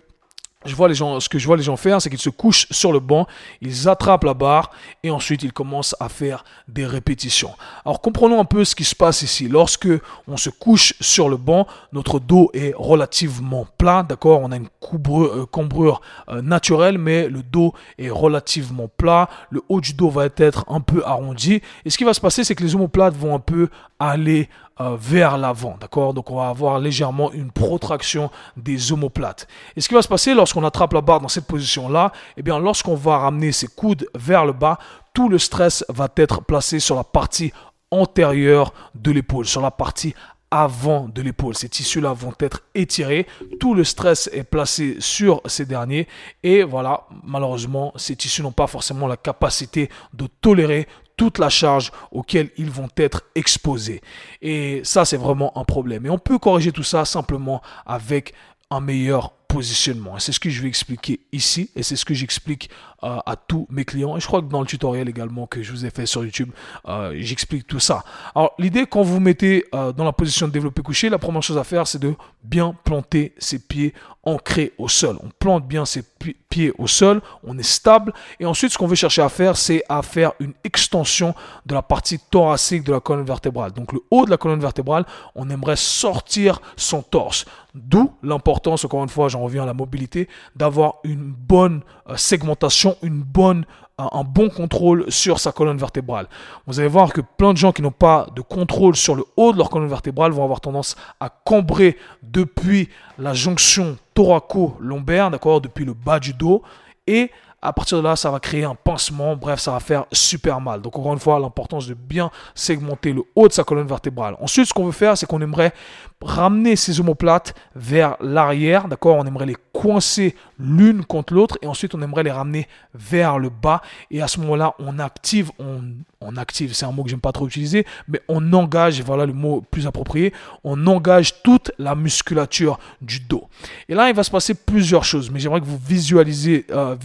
je 0.66 0.76
vois 0.76 0.88
les 0.88 0.96
gens, 0.96 1.20
ce 1.20 1.30
que 1.30 1.40
je 1.40 1.48
vois 1.48 1.58
les 1.58 1.64
gens 1.64 1.78
faire, 1.78 2.02
c'est 2.02 2.10
qu'ils 2.10 2.20
se 2.20 2.30
couchent 2.30 2.68
sur 2.72 2.92
le 2.92 3.00
banc, 3.00 3.28
ils 3.62 3.90
attrapent 3.90 4.24
la 4.24 4.34
barre 4.34 4.72
et 5.04 5.12
ensuite 5.12 5.44
ils 5.44 5.54
commencent 5.54 5.96
à 6.00 6.10
faire 6.10 6.44
des 6.68 6.86
répétitions. 6.86 7.52
Alors 7.86 8.02
comprenons 8.02 8.40
un 8.40 8.46
peu 8.46 8.66
ce 8.66 8.76
qui 8.76 8.84
se 8.84 8.96
passe 8.96 9.22
ici. 9.22 9.48
Lorsque 9.48 9.90
on 10.28 10.38
se 10.38 10.50
couche 10.50 10.94
sur 11.00 11.30
le 11.30 11.38
banc, 11.38 11.68
notre 11.92 12.20
dos 12.20 12.50
est 12.54 12.74
relativement 12.78 13.68
plat, 13.78 14.04
d'accord? 14.04 14.42
On 14.42 14.52
a 14.52 14.58
une 14.58 14.70
euh, 15.10 15.46
cambrure 15.46 16.02
euh, 16.30 16.42
naturelle, 16.42 16.98
mais 16.98 17.28
le 17.28 17.44
dos 17.44 17.74
est 17.98 18.10
relativement 18.10 18.90
plat. 18.98 19.30
Le 19.50 19.62
haut 19.70 19.82
du 19.82 19.94
dos 19.94 20.10
va 20.10 20.26
être 20.26 20.66
un 20.68 20.82
peu 20.82 21.04
arrondi. 21.06 21.62
Et 21.86 21.90
ce 21.90 21.98
qui 21.98 22.04
va 22.04 22.14
se 22.14 22.22
passer, 22.22 22.44
c'est 22.44 22.56
que 22.56 22.64
les 22.64 22.76
omoplates 22.76 23.16
vont 23.16 23.36
un 23.36 23.40
peu 23.40 23.70
aller 24.00 24.50
euh, 24.82 24.98
vers 25.00 25.38
l'avant, 25.38 25.78
d'accord? 25.80 26.14
Donc 26.14 26.32
on 26.32 26.38
va 26.38 26.50
avoir 26.50 26.80
légèrement 26.80 27.32
une 27.32 27.52
protraction 27.52 28.32
des 28.58 28.92
omoplates. 28.92 29.48
Et 29.76 29.82
ce 29.82 29.88
qui 29.88 29.94
va 29.94 30.02
se 30.02 30.08
passer 30.08 30.34
lorsqu'on 30.34 30.64
attrape 30.64 30.94
la 30.94 31.02
barre 31.02 31.22
dans 31.22 31.28
cette 31.28 31.46
position-là, 31.46 32.12
eh 32.38 32.42
bien 32.42 32.60
lorsqu'on 32.60 32.96
va 32.96 33.18
ramener 33.20 33.52
ses 33.52 33.68
coudes 33.68 34.08
vers 34.16 34.46
le 34.46 34.54
bas, 34.54 34.80
tout 35.14 35.30
le 35.30 35.38
stress 35.38 35.86
va 35.90 36.10
être 36.18 36.42
placé 36.42 36.80
sur 36.80 36.96
la 36.96 37.04
partie 37.04 37.54
antérieure 37.92 38.74
de 38.96 39.12
l'épaule, 39.12 39.46
sur 39.46 39.62
la 39.62 39.70
partie 39.70 40.16
avant 40.54 41.08
de 41.08 41.22
l'épaule. 41.24 41.56
Ces 41.56 41.68
tissus-là 41.68 42.14
vont 42.14 42.34
être 42.40 42.62
étirés. 42.76 43.26
Tout 43.60 43.74
le 43.74 43.84
stress 43.84 44.30
est 44.32 44.44
placé 44.44 44.98
sur 45.00 45.42
ces 45.48 45.66
derniers. 45.66 46.08
Et 46.44 46.62
voilà, 46.62 47.08
malheureusement, 47.24 47.92
ces 47.96 48.16
tissus 48.16 48.44
n'ont 48.44 48.52
pas 48.52 48.68
forcément 48.68 49.08
la 49.08 49.18
capacité 49.18 49.90
de 50.14 50.28
tolérer 50.42 50.88
toute 51.18 51.38
la 51.38 51.50
charge 51.50 51.92
auquel 52.12 52.50
ils 52.58 52.72
vont 52.72 52.90
être 52.98 53.24
exposés. 53.36 54.02
Et 54.42 54.82
ça, 54.84 55.06
c'est 55.06 55.18
vraiment 55.18 55.58
un 55.58 55.64
problème. 55.64 56.06
Et 56.06 56.10
on 56.10 56.18
peut 56.18 56.40
corriger 56.40 56.72
tout 56.72 56.84
ça 56.84 57.06
simplement 57.06 57.62
avec 57.86 58.34
un 58.70 58.80
meilleur 58.80 59.34
positionnement. 59.54 60.18
C'est 60.18 60.32
ce 60.32 60.40
que 60.40 60.50
je 60.50 60.62
vais 60.64 60.68
expliquer 60.68 61.20
ici 61.32 61.70
et 61.76 61.84
c'est 61.84 61.96
ce 61.96 62.06
que 62.06 62.16
j'explique 62.16 62.72
euh, 63.04 63.20
à 63.24 63.36
tous 63.36 63.68
mes 63.70 63.86
clients. 63.86 64.18
Et 64.18 64.20
je 64.20 64.26
crois 64.26 64.42
que 64.42 64.48
dans 64.48 64.62
le 64.62 64.66
tutoriel 64.66 65.08
également 65.08 65.46
que 65.46 65.62
je 65.62 65.72
vous 65.72 65.86
ai 65.86 65.92
fait 65.92 66.08
sur 66.08 66.24
YouTube, 66.24 66.50
euh, 66.88 67.14
j'explique 67.18 67.68
tout 67.68 67.80
ça. 67.80 68.04
Alors 68.34 68.54
l'idée 68.58 68.88
quand 68.88 69.04
vous 69.04 69.20
mettez 69.20 69.66
euh, 69.76 69.92
dans 69.92 70.06
la 70.06 70.12
position 70.12 70.48
de 70.48 70.52
développer 70.52 70.82
couché, 70.82 71.08
la 71.08 71.20
première 71.20 71.44
chose 71.44 71.60
à 71.60 71.64
faire 71.64 71.86
c'est 71.86 72.00
de 72.00 72.16
bien 72.44 72.76
planter 72.84 73.34
ses 73.38 73.60
pieds 73.60 73.94
ancrés 74.24 74.74
au 74.80 74.88
sol. 74.88 75.18
On 75.24 75.30
plante 75.30 75.68
bien 75.68 75.86
ses 75.86 76.02
pieds 76.50 76.74
au 76.80 76.88
sol, 76.88 77.22
on 77.44 77.58
est 77.58 77.64
stable 77.64 78.12
et 78.40 78.46
ensuite 78.48 78.72
ce 78.72 78.78
qu'on 78.80 78.88
veut 78.88 78.96
chercher 78.96 79.22
à 79.22 79.30
faire 79.30 79.56
c'est 79.56 79.84
à 79.88 80.02
faire 80.02 80.32
une 80.40 80.54
extension 80.64 81.36
de 81.68 81.76
la 81.76 81.84
partie 81.84 82.18
thoracique 82.18 82.84
de 82.84 82.92
la 82.92 83.02
colonne 83.02 83.26
vertébrale. 83.26 83.72
Donc 83.72 83.94
le 83.94 84.00
haut 84.10 84.26
de 84.26 84.32
la 84.32 84.38
colonne 84.38 84.62
vertébrale, 84.62 85.06
on 85.36 85.50
aimerait 85.52 85.76
sortir 85.76 86.60
son 86.76 87.04
torse. 87.04 87.46
D'où 87.76 88.12
l'importance, 88.22 88.86
encore 88.86 89.02
une 89.02 89.10
fois, 89.10 89.30
j'en 89.30 89.43
reviens 89.44 89.64
à 89.64 89.66
la 89.66 89.74
mobilité, 89.74 90.28
d'avoir 90.56 90.96
une 91.04 91.32
bonne 91.32 91.82
segmentation 92.16 92.96
une 93.02 93.22
bonne 93.22 93.66
un 93.98 94.24
bon 94.24 94.50
contrôle 94.50 95.06
sur 95.12 95.40
sa 95.40 95.52
colonne 95.52 95.78
vertébrale. 95.78 96.28
Vous 96.66 96.80
allez 96.80 96.90
voir 96.90 97.14
que 97.14 97.22
plein 97.22 97.54
de 97.54 97.58
gens 97.58 97.72
qui 97.72 97.84
n'ont 97.84 97.92
pas 97.92 98.28
de 98.36 98.42
contrôle 98.42 98.96
sur 98.96 99.16
le 99.16 99.24
haut 99.38 99.54
de 99.54 99.58
leur 99.58 99.70
colonne 99.70 99.88
vertébrale 99.88 100.32
vont 100.32 100.44
avoir 100.44 100.62
tendance 100.62 100.96
à 101.20 101.30
cambrer 101.30 101.98
depuis 102.24 102.90
la 103.20 103.34
jonction 103.34 103.98
thoraco-lombaire, 104.16 105.30
d'accord, 105.30 105.62
depuis 105.62 105.86
le 105.86 105.94
bas 105.94 106.20
du 106.20 106.34
dos, 106.34 106.64
et 107.06 107.30
à 107.64 107.72
partir 107.72 107.98
de 107.98 108.04
là, 108.04 108.18
ça 108.18 108.30
va 108.30 108.40
créer 108.40 108.66
un 108.66 108.76
pincement. 108.76 109.38
Bref, 109.38 109.60
ça 109.60 109.72
va 109.72 109.80
faire 109.80 110.06
super 110.12 110.60
mal. 110.60 110.82
Donc, 110.82 110.98
encore 111.00 111.14
une 111.14 111.20
fois, 111.20 111.40
l'importance 111.40 111.88
de 111.88 111.94
bien 111.94 112.30
segmenter 112.56 113.14
le 113.14 113.24
haut 113.36 113.48
de 113.48 113.54
sa 113.54 113.64
colonne 113.64 113.88
vertébrale. 113.88 114.36
Ensuite, 114.42 114.68
ce 114.68 114.74
qu'on 114.74 114.86
veut 114.86 114.92
faire, 114.92 115.18
c'est 115.18 115.26
qu'on 115.26 115.42
aimerait 115.42 115.74
ramener 116.22 116.76
ces 116.76 117.00
omoplates 117.00 117.56
vers 117.74 118.18
l'arrière. 118.20 118.90
D'accord? 118.90 119.16
On 119.16 119.26
aimerait 119.26 119.46
les 119.46 119.56
coincer 119.74 120.36
l'une 120.60 121.04
contre 121.04 121.34
l'autre 121.34 121.58
et 121.62 121.68
ensuite 121.68 121.96
on 121.96 122.02
aimerait 122.02 122.24
les 122.24 122.32
ramener 122.32 122.68
vers 122.94 123.40
le 123.40 123.50
bas. 123.50 123.82
Et 124.12 124.22
à 124.22 124.28
ce 124.28 124.40
moment-là, 124.40 124.76
on 124.80 125.00
active, 125.00 125.52
on, 125.60 126.38
active, 126.38 126.74
c'est 126.74 126.86
un 126.86 126.92
mot 126.92 127.04
que 127.04 127.10
j'aime 127.10 127.20
pas 127.20 127.32
trop 127.32 127.48
utiliser, 127.48 127.86
mais 128.08 128.22
on 128.28 128.54
engage, 128.54 129.02
voilà 129.02 129.26
le 129.26 129.34
mot 129.34 129.62
plus 129.72 129.88
approprié, 129.88 130.32
on 130.64 130.88
engage 130.88 131.42
toute 131.44 131.72
la 131.80 131.96
musculature 131.96 132.80
du 133.02 133.20
dos. 133.20 133.50
Et 133.90 133.96
là, 133.96 134.10
il 134.10 134.16
va 134.16 134.24
se 134.24 134.32
passer 134.32 134.54
plusieurs 134.54 135.04
choses, 135.04 135.30
mais 135.32 135.40
j'aimerais 135.40 135.60
que 135.60 135.66
vous 135.66 135.80
visualisez, 135.84 136.66
euh, 136.72 136.96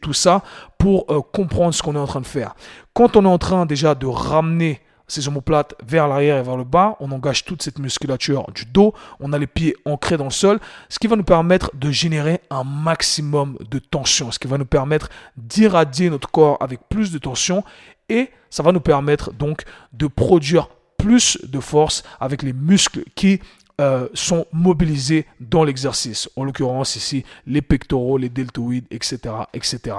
tout 0.00 0.12
ça 0.12 0.42
pour 0.78 1.06
euh, 1.10 1.20
comprendre 1.20 1.74
ce 1.74 1.82
qu'on 1.82 1.94
est 1.94 1.98
en 1.98 2.06
train 2.06 2.20
de 2.20 2.26
faire. 2.26 2.54
Quand 2.92 3.16
on 3.16 3.24
est 3.24 3.28
en 3.28 3.38
train 3.38 3.66
déjà 3.66 3.94
de 3.94 4.06
ramener 4.06 4.80
ces 5.12 5.28
omoplates 5.28 5.74
vers 5.86 6.08
l'arrière 6.08 6.38
et 6.38 6.42
vers 6.42 6.56
le 6.56 6.64
bas. 6.64 6.96
On 7.00 7.12
engage 7.12 7.44
toute 7.44 7.62
cette 7.62 7.78
musculature 7.78 8.50
du 8.54 8.64
dos. 8.64 8.94
On 9.20 9.32
a 9.32 9.38
les 9.38 9.46
pieds 9.46 9.76
ancrés 9.84 10.16
dans 10.16 10.24
le 10.24 10.30
sol, 10.30 10.58
ce 10.88 10.98
qui 10.98 11.06
va 11.06 11.16
nous 11.16 11.24
permettre 11.24 11.70
de 11.74 11.90
générer 11.90 12.40
un 12.50 12.64
maximum 12.64 13.58
de 13.70 13.78
tension, 13.78 14.30
ce 14.30 14.38
qui 14.38 14.48
va 14.48 14.56
nous 14.56 14.64
permettre 14.64 15.10
d'irradier 15.36 16.08
notre 16.08 16.30
corps 16.30 16.56
avec 16.60 16.80
plus 16.88 17.12
de 17.12 17.18
tension 17.18 17.62
et 18.08 18.30
ça 18.48 18.62
va 18.62 18.72
nous 18.72 18.80
permettre 18.80 19.32
donc 19.32 19.64
de 19.92 20.06
produire 20.06 20.68
plus 20.96 21.38
de 21.42 21.60
force 21.60 22.04
avec 22.20 22.42
les 22.42 22.52
muscles 22.52 23.04
qui 23.14 23.40
euh, 23.82 24.08
sont 24.14 24.46
mobilisés 24.52 25.26
dans 25.40 25.64
l'exercice. 25.64 26.30
En 26.36 26.44
l'occurrence 26.44 26.94
ici, 26.94 27.24
les 27.46 27.62
pectoraux, 27.62 28.16
les 28.16 28.28
deltoïdes, 28.28 28.86
etc. 28.92 29.18
etc. 29.52 29.96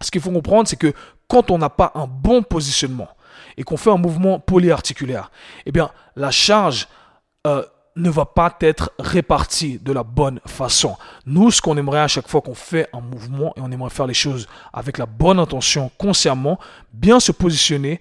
Ce 0.00 0.12
qu'il 0.12 0.20
faut 0.20 0.30
comprendre, 0.30 0.68
c'est 0.68 0.76
que 0.76 0.92
quand 1.26 1.50
on 1.50 1.58
n'a 1.58 1.70
pas 1.70 1.90
un 1.96 2.06
bon 2.06 2.44
positionnement, 2.44 3.08
et 3.56 3.64
qu'on 3.64 3.76
fait 3.76 3.90
un 3.90 3.96
mouvement 3.96 4.38
polyarticulaire, 4.38 5.32
eh 5.66 5.72
bien, 5.72 5.90
la 6.14 6.30
charge 6.30 6.86
euh, 7.46 7.64
ne 7.96 8.10
va 8.10 8.24
pas 8.24 8.56
être 8.60 8.92
répartie 8.98 9.78
de 9.78 9.92
la 9.92 10.04
bonne 10.04 10.40
façon. 10.46 10.96
Nous, 11.26 11.50
ce 11.50 11.60
qu'on 11.60 11.76
aimerait 11.76 12.00
à 12.00 12.08
chaque 12.08 12.28
fois 12.28 12.40
qu'on 12.40 12.54
fait 12.54 12.88
un 12.92 13.00
mouvement, 13.00 13.52
et 13.56 13.60
on 13.60 13.70
aimerait 13.70 13.90
faire 13.90 14.06
les 14.06 14.14
choses 14.14 14.46
avec 14.72 14.98
la 14.98 15.06
bonne 15.06 15.40
intention, 15.40 15.90
consciemment, 15.98 16.60
bien 16.92 17.18
se 17.18 17.32
positionner, 17.32 18.00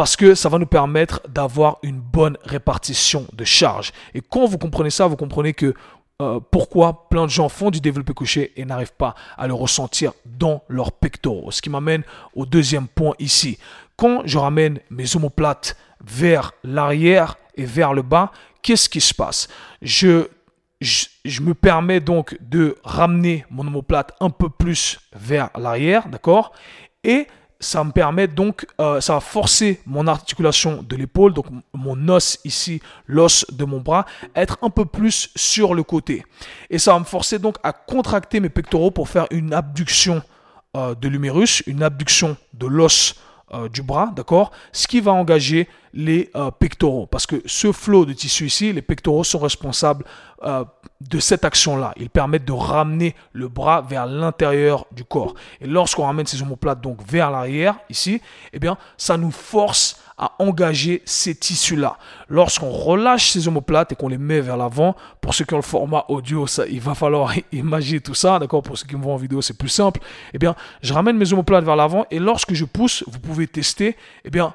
parce 0.00 0.16
que 0.16 0.34
ça 0.34 0.48
va 0.48 0.56
nous 0.56 0.64
permettre 0.64 1.20
d'avoir 1.28 1.76
une 1.82 2.00
bonne 2.00 2.38
répartition 2.42 3.26
de 3.34 3.44
charge. 3.44 3.92
Et 4.14 4.22
quand 4.22 4.46
vous 4.46 4.56
comprenez 4.56 4.88
ça, 4.88 5.06
vous 5.06 5.14
comprenez 5.14 5.52
que 5.52 5.74
euh, 6.22 6.40
pourquoi 6.50 7.06
plein 7.10 7.26
de 7.26 7.30
gens 7.30 7.50
font 7.50 7.70
du 7.70 7.82
développé 7.82 8.14
couché 8.14 8.50
et 8.56 8.64
n'arrivent 8.64 8.94
pas 8.96 9.14
à 9.36 9.46
le 9.46 9.52
ressentir 9.52 10.14
dans 10.24 10.62
leurs 10.68 10.92
pectoraux. 10.92 11.50
Ce 11.50 11.60
qui 11.60 11.68
m'amène 11.68 12.02
au 12.34 12.46
deuxième 12.46 12.88
point 12.88 13.12
ici. 13.18 13.58
Quand 13.96 14.22
je 14.24 14.38
ramène 14.38 14.78
mes 14.88 15.16
omoplates 15.16 15.76
vers 16.02 16.52
l'arrière 16.64 17.36
et 17.56 17.66
vers 17.66 17.92
le 17.92 18.00
bas, 18.00 18.32
qu'est-ce 18.62 18.88
qui 18.88 19.02
se 19.02 19.12
passe? 19.12 19.48
Je, 19.82 20.28
je, 20.80 21.42
me 21.42 21.52
permets 21.52 22.00
donc 22.00 22.38
de 22.40 22.78
ramener 22.84 23.44
mon 23.50 23.66
omoplate 23.66 24.16
un 24.20 24.30
peu 24.30 24.48
plus 24.48 24.98
vers 25.12 25.50
l'arrière, 25.58 26.08
d'accord? 26.08 26.52
Et 27.04 27.26
ça 27.60 27.84
me 27.84 27.92
permet 27.92 28.26
donc, 28.26 28.66
euh, 28.80 29.00
ça 29.00 29.14
va 29.14 29.20
forcer 29.20 29.80
mon 29.84 30.06
articulation 30.06 30.82
de 30.82 30.96
l'épaule, 30.96 31.34
donc 31.34 31.46
mon 31.74 32.08
os 32.08 32.40
ici, 32.44 32.80
l'os 33.06 33.44
de 33.52 33.64
mon 33.64 33.80
bras, 33.80 34.06
être 34.34 34.58
un 34.62 34.70
peu 34.70 34.86
plus 34.86 35.30
sur 35.36 35.74
le 35.74 35.82
côté. 35.82 36.24
Et 36.70 36.78
ça 36.78 36.94
va 36.94 36.98
me 36.98 37.04
forcer 37.04 37.38
donc 37.38 37.56
à 37.62 37.72
contracter 37.72 38.40
mes 38.40 38.48
pectoraux 38.48 38.90
pour 38.90 39.08
faire 39.08 39.26
une 39.30 39.52
abduction 39.52 40.22
euh, 40.76 40.94
de 40.94 41.08
l'humérus, 41.08 41.62
une 41.66 41.82
abduction 41.82 42.36
de 42.54 42.66
l'os 42.66 43.16
euh, 43.52 43.68
du 43.68 43.82
bras, 43.82 44.10
d'accord? 44.16 44.52
Ce 44.72 44.88
qui 44.88 45.00
va 45.00 45.12
engager 45.12 45.68
les 45.92 46.30
pectoraux. 46.60 47.06
Parce 47.06 47.26
que 47.26 47.42
ce 47.46 47.72
flot 47.72 48.06
de 48.06 48.12
tissu 48.12 48.46
ici, 48.46 48.72
les 48.72 48.80
pectoraux 48.80 49.24
sont 49.24 49.40
responsables 49.40 50.04
de 51.00 51.18
cette 51.18 51.44
action-là. 51.44 51.92
Ils 51.96 52.10
permettent 52.10 52.44
de 52.44 52.52
ramener 52.52 53.14
le 53.32 53.48
bras 53.48 53.80
vers 53.80 54.06
l'intérieur 54.06 54.86
du 54.92 55.04
corps. 55.04 55.34
Et 55.60 55.66
lorsqu'on 55.66 56.04
ramène 56.04 56.26
ces 56.26 56.42
omoplates 56.42 56.80
donc 56.80 56.98
vers 57.06 57.30
l'arrière, 57.30 57.76
ici, 57.88 58.20
eh 58.52 58.58
bien, 58.58 58.76
ça 58.96 59.16
nous 59.16 59.30
force 59.30 60.00
à 60.18 60.32
engager 60.38 61.00
ces 61.06 61.34
tissus-là. 61.34 61.96
Lorsqu'on 62.28 62.68
relâche 62.68 63.30
ces 63.30 63.48
omoplates 63.48 63.92
et 63.92 63.96
qu'on 63.96 64.08
les 64.08 64.18
met 64.18 64.42
vers 64.42 64.58
l'avant, 64.58 64.94
pour 65.22 65.32
ceux 65.32 65.46
qui 65.46 65.54
ont 65.54 65.58
le 65.58 65.62
format 65.62 66.04
audio, 66.08 66.46
ça, 66.46 66.66
il 66.66 66.80
va 66.80 66.94
falloir 66.94 67.32
imaginer 67.52 68.00
tout 68.00 68.14
ça, 68.14 68.38
d'accord? 68.38 68.62
Pour 68.62 68.76
ceux 68.76 68.86
qui 68.86 68.96
me 68.96 69.02
voient 69.02 69.14
en 69.14 69.16
vidéo, 69.16 69.40
c'est 69.40 69.56
plus 69.56 69.70
simple. 69.70 70.00
Eh 70.34 70.38
bien, 70.38 70.54
je 70.82 70.92
ramène 70.92 71.16
mes 71.16 71.32
omoplates 71.32 71.64
vers 71.64 71.76
l'avant 71.76 72.04
et 72.10 72.18
lorsque 72.18 72.52
je 72.52 72.66
pousse, 72.66 73.02
vous 73.06 73.18
pouvez 73.18 73.46
tester, 73.46 73.96
eh 74.26 74.30
bien, 74.30 74.52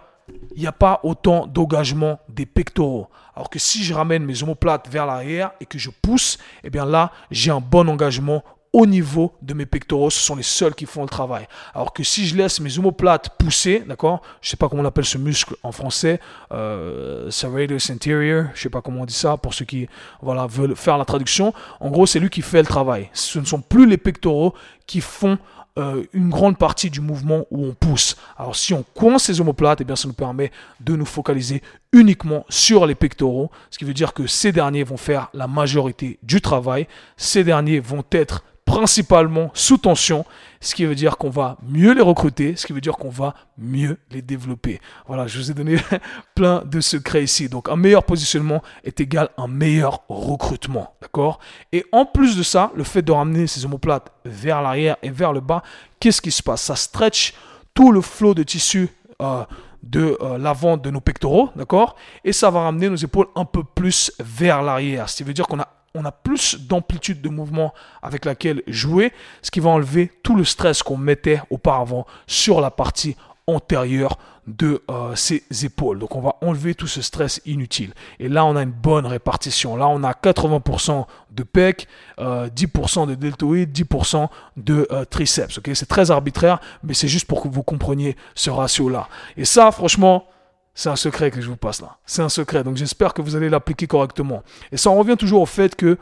il 0.56 0.62
n'y 0.62 0.68
a 0.68 0.72
pas 0.72 1.00
autant 1.04 1.48
d'engagement 1.48 2.20
des 2.30 2.46
pectoraux. 2.46 3.08
Alors 3.36 3.50
que 3.50 3.60
si 3.60 3.84
je 3.84 3.94
ramène 3.94 4.24
mes 4.24 4.44
omoplates 4.44 4.90
vers 4.90 5.06
l'arrière 5.06 5.52
et 5.60 5.66
que 5.66 5.78
je 5.78 5.90
pousse, 6.02 6.38
eh 6.64 6.70
bien 6.70 6.86
là, 6.86 7.12
j'ai 7.32 7.52
un 7.52 7.60
bon 7.60 7.90
engagement 7.90 8.44
au 8.76 8.86
niveau 8.86 9.32
de 9.42 9.54
mes 9.54 9.66
pectoraux, 9.66 10.10
ce 10.10 10.20
sont 10.20 10.36
les 10.36 10.44
seuls 10.44 10.76
qui 10.76 10.86
font 10.86 11.04
le 11.04 11.08
travail. 11.08 11.48
Alors 11.74 11.94
que 11.94 12.04
si 12.04 12.28
je 12.28 12.36
laisse 12.36 12.60
mes 12.60 12.78
omoplates 12.78 13.30
pousser, 13.38 13.82
d'accord, 13.88 14.22
je 14.42 14.50
sais 14.50 14.58
pas 14.58 14.68
comment 14.68 14.82
on 14.82 14.86
appelle 14.86 15.06
ce 15.06 15.18
muscle 15.18 15.56
en 15.64 15.72
français, 15.72 16.20
euh, 16.52 17.32
serratus 17.32 17.90
anterior, 17.90 18.48
je 18.54 18.64
sais 18.64 18.70
pas 18.70 18.82
comment 18.82 19.04
on 19.04 19.06
dit 19.06 19.14
ça 19.14 19.38
pour 19.38 19.54
ceux 19.54 19.64
qui 19.64 19.88
voilà 20.22 20.46
veulent 20.46 20.76
faire 20.76 20.98
la 20.98 21.06
traduction. 21.06 21.54
En 21.80 21.90
gros, 21.90 22.06
c'est 22.06 22.20
lui 22.20 22.30
qui 22.30 22.42
fait 22.42 22.60
le 22.60 22.68
travail. 22.68 23.10
Ce 23.14 23.40
ne 23.40 23.46
sont 23.46 23.62
plus 23.62 23.88
les 23.88 23.98
pectoraux 23.98 24.54
qui 24.88 25.00
font 25.00 25.38
euh, 25.78 26.06
une 26.14 26.30
grande 26.30 26.58
partie 26.58 26.90
du 26.90 27.02
mouvement 27.02 27.46
où 27.52 27.66
on 27.66 27.74
pousse. 27.74 28.16
Alors 28.38 28.56
si 28.56 28.74
on 28.74 28.86
coince 28.96 29.28
les 29.28 29.42
omoplates, 29.42 29.82
eh 29.82 29.84
bien 29.84 29.98
ça 29.98 30.08
nous 30.08 30.14
permet 30.14 30.52
de 30.80 30.96
nous 30.96 31.06
focaliser 31.06 31.62
uniquement 31.92 32.46
sur 32.48 32.86
les 32.86 32.96
pectoraux, 32.96 33.52
ce 33.72 33.78
qui 33.78 33.84
veut 33.84 33.94
dire 33.94 34.14
que 34.14 34.26
ces 34.26 34.54
derniers 34.54 34.84
vont 34.84 34.96
faire 34.96 35.30
la 35.34 35.48
majorité 35.48 36.18
du 36.24 36.40
travail. 36.40 36.88
Ces 37.18 37.44
derniers 37.44 37.82
vont 37.82 38.06
être 38.12 38.44
principalement 38.66 39.52
sous 39.54 39.78
tension, 39.78 40.26
ce 40.60 40.74
qui 40.74 40.86
veut 40.86 40.96
dire 40.96 41.18
qu'on 41.18 41.30
va 41.30 41.58
mieux 41.62 41.94
les 41.94 42.02
recruter, 42.02 42.56
ce 42.56 42.66
qui 42.66 42.74
veut 42.74 42.82
dire 42.82 42.98
qu'on 42.98 43.10
va 43.10 43.36
mieux 43.58 43.98
les 44.12 44.22
développer. 44.22 44.82
Voilà, 45.08 45.28
je 45.28 45.38
vous 45.38 45.52
ai 45.52 45.54
donné 45.54 45.78
plein 46.36 46.64
de 46.66 46.82
secrets 46.82 47.24
ici. 47.24 47.48
Donc 47.48 47.70
un 47.70 47.76
meilleur 47.76 48.04
positionnement 48.04 48.62
est 48.84 49.00
égal 49.00 49.30
à 49.38 49.44
un 49.44 49.48
meilleur 49.48 50.02
recrutement, 50.10 50.96
d'accord? 51.02 51.40
Et 51.72 51.86
en 51.92 52.06
plus 52.06 52.36
de 52.36 52.44
ça, 52.44 52.72
le 52.76 52.84
fait 52.84 53.04
de 53.04 53.12
ramener 53.12 53.48
ces 53.48 53.64
omoplates 53.66 54.12
vers 54.26 54.62
l'arrière 54.62 54.98
et 55.04 55.12
vers 55.12 55.32
le 55.32 55.42
bas, 55.42 55.62
qu'est-ce 56.00 56.22
qui 56.22 56.32
se 56.32 56.42
passe? 56.42 56.64
Ça 56.64 56.76
stretch 56.76 57.36
tout 57.74 57.92
le 57.92 58.02
flot 58.02 58.34
de 58.34 58.44
tissu 58.44 58.90
euh, 59.22 59.44
de 59.84 60.18
euh, 60.20 60.38
l'avant 60.40 60.78
de 60.78 60.90
nos 60.90 61.02
pectoraux, 61.02 61.50
d'accord? 61.56 61.96
Et 62.24 62.34
ça 62.34 62.50
va 62.50 62.62
ramener 62.62 62.90
nos 62.90 62.96
épaules 62.96 63.28
un 63.36 63.46
peu 63.46 63.64
plus 63.64 64.12
vers 64.20 64.64
l'arrière, 64.64 65.08
ce 65.08 65.18
qui 65.18 65.24
veut 65.24 65.34
dire 65.34 65.48
qu'on 65.48 65.60
a 65.60 65.68
on 65.96 66.06
a 66.06 66.12
plus 66.12 66.60
d'amplitude 66.60 67.22
de 67.22 67.30
mouvement 67.30 67.74
avec 68.04 68.26
laquelle 68.26 68.62
jouer, 68.68 69.12
ce 69.42 69.50
qui 69.50 69.60
va 69.60 69.72
enlever 69.72 70.12
tout 70.22 70.36
le 70.36 70.44
stress 70.44 70.84
qu'on 70.84 70.98
mettait 70.98 71.42
auparavant 71.50 72.06
sur 72.28 72.62
la 72.62 72.70
partie 72.70 73.16
antérieure 73.48 74.18
de 74.48 74.84
euh, 74.92 75.16
ses 75.16 75.44
épaules. 75.64 76.00
Donc 76.00 76.16
on 76.16 76.22
va 76.22 76.36
enlever 76.42 76.76
tout 76.76 76.88
ce 76.88 77.02
stress 77.02 77.42
inutile. 77.46 77.94
Et 78.20 78.30
là, 78.30 78.46
on 78.46 78.56
a 78.56 78.62
une 78.62 78.72
bonne 78.72 79.06
répartition. 79.06 79.76
Là, 79.76 79.88
on 79.88 80.04
a 80.04 80.12
80% 80.12 81.06
de 81.32 81.44
pec, 81.44 81.88
10% 82.20 82.20
euh, 82.20 83.06
de 83.08 83.16
deltoïdes, 83.16 83.72
10% 83.72 84.28
de 84.58 84.88
euh, 84.92 85.06
triceps. 85.06 85.60
C'est 85.74 85.88
très 85.88 86.12
arbitraire, 86.12 86.60
mais 86.84 86.94
c'est 86.94 87.08
juste 87.08 87.28
pour 87.28 87.42
que 87.42 87.48
vous 87.48 87.64
compreniez 87.64 88.16
ce 88.36 88.50
ratio-là. 88.50 89.08
Et 89.38 89.46
ça, 89.46 89.72
franchement, 89.72 90.28
c'est 90.76 90.90
un 90.90 90.96
secret 90.98 91.32
que 91.32 91.42
je 91.42 91.50
vous 91.50 91.56
passe 91.56 91.82
là. 91.82 91.98
C'est 92.06 92.22
un 92.22 92.30
secret. 92.30 92.64
Donc 92.64 92.76
j'espère 92.76 93.14
que 93.14 93.22
vous 93.22 93.36
allez 93.36 93.50
l'appliquer 93.50 93.88
correctement. 93.88 94.44
Et 94.72 94.78
ça 94.78 94.90
en 94.92 94.96
revient 94.96 95.16
toujours 95.18 95.42
au 95.42 95.46
fait 95.46 95.76
que 95.76 95.98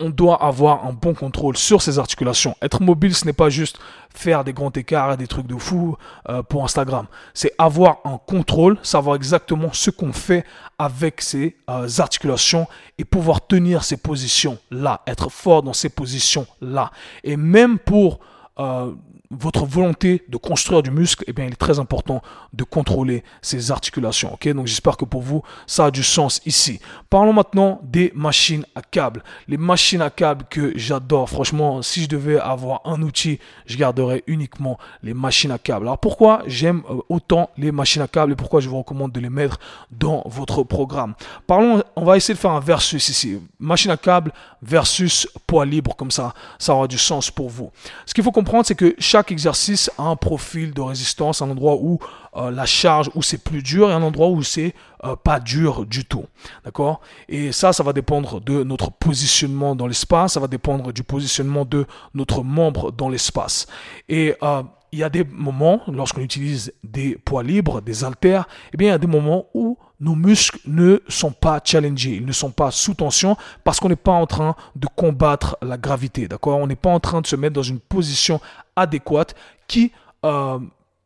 on 0.00 0.10
doit 0.10 0.42
avoir 0.42 0.84
un 0.86 0.92
bon 0.92 1.14
contrôle 1.14 1.56
sur 1.56 1.80
ses 1.80 1.98
articulations. 1.98 2.56
Être 2.60 2.82
mobile, 2.82 3.14
ce 3.14 3.24
n'est 3.24 3.32
pas 3.32 3.50
juste 3.50 3.78
faire 4.12 4.42
des 4.42 4.52
grands 4.52 4.72
écarts 4.72 5.12
et 5.12 5.16
des 5.16 5.28
trucs 5.28 5.46
de 5.46 5.56
fou 5.56 5.96
euh, 6.28 6.42
pour 6.42 6.64
Instagram. 6.64 7.06
C'est 7.34 7.52
avoir 7.56 7.98
un 8.04 8.18
contrôle, 8.18 8.78
savoir 8.82 9.14
exactement 9.14 9.72
ce 9.72 9.90
qu'on 9.90 10.12
fait 10.12 10.44
avec 10.78 11.20
ses 11.20 11.56
euh, 11.70 11.86
articulations 11.98 12.66
et 12.98 13.04
pouvoir 13.04 13.46
tenir 13.46 13.84
ces 13.84 13.96
positions-là, 13.96 15.02
être 15.06 15.30
fort 15.30 15.62
dans 15.62 15.72
ces 15.72 15.90
positions-là. 15.90 16.90
Et 17.22 17.36
même 17.36 17.78
pour 17.78 18.18
euh, 18.58 18.92
votre 19.32 19.64
volonté 19.64 20.22
de 20.28 20.36
construire 20.36 20.82
du 20.82 20.90
muscle, 20.90 21.24
eh 21.26 21.32
bien, 21.32 21.46
il 21.46 21.52
est 21.52 21.56
très 21.56 21.78
important 21.78 22.22
de 22.52 22.64
contrôler 22.64 23.24
ces 23.40 23.70
articulations. 23.70 24.34
Ok, 24.34 24.48
donc 24.48 24.66
j'espère 24.66 24.96
que 24.96 25.04
pour 25.04 25.22
vous, 25.22 25.42
ça 25.66 25.86
a 25.86 25.90
du 25.90 26.02
sens 26.02 26.40
ici. 26.44 26.80
Parlons 27.08 27.32
maintenant 27.32 27.80
des 27.82 28.12
machines 28.14 28.64
à 28.74 28.82
câbles. 28.82 29.22
Les 29.48 29.56
machines 29.56 30.02
à 30.02 30.10
câbles 30.10 30.44
que 30.50 30.72
j'adore. 30.76 31.30
Franchement, 31.30 31.82
si 31.82 32.02
je 32.02 32.08
devais 32.08 32.38
avoir 32.38 32.82
un 32.84 33.00
outil, 33.02 33.38
je 33.66 33.76
garderais 33.78 34.22
uniquement 34.26 34.78
les 35.02 35.14
machines 35.14 35.50
à 35.50 35.58
câbles. 35.58 35.86
Alors 35.86 35.98
pourquoi 35.98 36.42
j'aime 36.46 36.82
euh, 36.90 36.98
autant 37.08 37.50
les 37.56 37.72
machines 37.72 38.02
à 38.02 38.08
câbles 38.08 38.32
et 38.32 38.36
pourquoi 38.36 38.60
je 38.60 38.68
vous 38.68 38.78
recommande 38.78 39.12
de 39.12 39.20
les 39.20 39.30
mettre 39.30 39.58
dans 39.90 40.22
votre 40.26 40.62
programme? 40.62 41.14
Parlons, 41.46 41.82
on 41.96 42.04
va 42.04 42.16
essayer 42.16 42.34
de 42.34 42.38
faire 42.38 42.52
un 42.52 42.60
versus 42.60 43.08
ici. 43.08 43.40
Machine 43.58 43.90
à 43.90 43.96
câbles 43.96 44.32
versus 44.62 45.28
poids 45.46 45.64
libre, 45.64 45.96
comme 45.96 46.10
ça, 46.10 46.34
ça 46.58 46.74
aura 46.74 46.86
du 46.86 46.98
sens 46.98 47.30
pour 47.30 47.48
vous. 47.48 47.70
Ce 48.06 48.14
qu'il 48.14 48.24
faut 48.24 48.32
comprendre, 48.32 48.66
c'est 48.66 48.74
que 48.74 48.94
chaque 48.98 49.21
exercice 49.30 49.90
a 49.98 50.02
un 50.02 50.16
profil 50.16 50.72
de 50.72 50.80
résistance, 50.80 51.42
un 51.42 51.50
endroit 51.50 51.76
où 51.76 51.98
euh, 52.36 52.50
la 52.50 52.66
charge, 52.66 53.10
où 53.14 53.22
c'est 53.22 53.42
plus 53.42 53.62
dur 53.62 53.90
et 53.90 53.92
un 53.92 54.02
endroit 54.02 54.28
où 54.28 54.42
c'est 54.42 54.74
euh, 55.04 55.16
pas 55.16 55.40
dur 55.40 55.86
du 55.86 56.04
tout. 56.04 56.24
D'accord? 56.64 57.00
Et 57.28 57.52
ça, 57.52 57.72
ça 57.72 57.82
va 57.82 57.92
dépendre 57.92 58.40
de 58.40 58.64
notre 58.64 58.90
positionnement 58.90 59.76
dans 59.76 59.86
l'espace, 59.86 60.34
ça 60.34 60.40
va 60.40 60.48
dépendre 60.48 60.92
du 60.92 61.02
positionnement 61.02 61.64
de 61.64 61.86
notre 62.14 62.42
membre 62.42 62.90
dans 62.90 63.08
l'espace. 63.08 63.66
Et 64.08 64.34
euh, 64.42 64.62
il 64.92 64.98
y 64.98 65.02
a 65.02 65.08
des 65.08 65.24
moments, 65.24 65.80
lorsqu'on 65.88 66.20
utilise 66.20 66.72
des 66.84 67.16
poids 67.16 67.42
libres, 67.42 67.80
des 67.80 68.04
haltères, 68.04 68.46
eh 68.74 68.76
bien, 68.76 68.88
il 68.88 68.90
y 68.90 68.94
a 68.94 68.98
des 68.98 69.06
moments 69.06 69.46
où 69.54 69.78
nos 70.00 70.14
muscles 70.14 70.58
ne 70.66 71.00
sont 71.08 71.30
pas 71.30 71.60
challengés, 71.64 72.16
ils 72.16 72.26
ne 72.26 72.32
sont 72.32 72.50
pas 72.50 72.70
sous 72.70 72.92
tension 72.92 73.36
parce 73.64 73.80
qu'on 73.80 73.88
n'est 73.88 73.96
pas 73.96 74.12
en 74.12 74.26
train 74.26 74.54
de 74.76 74.86
combattre 74.94 75.56
la 75.62 75.78
gravité, 75.78 76.28
d'accord? 76.28 76.58
On 76.58 76.66
n'est 76.66 76.76
pas 76.76 76.90
en 76.90 77.00
train 77.00 77.22
de 77.22 77.26
se 77.26 77.36
mettre 77.36 77.54
dans 77.54 77.62
une 77.62 77.78
position 77.78 78.40
adéquate 78.76 79.34
qui 79.66 79.92
euh, 80.24 80.58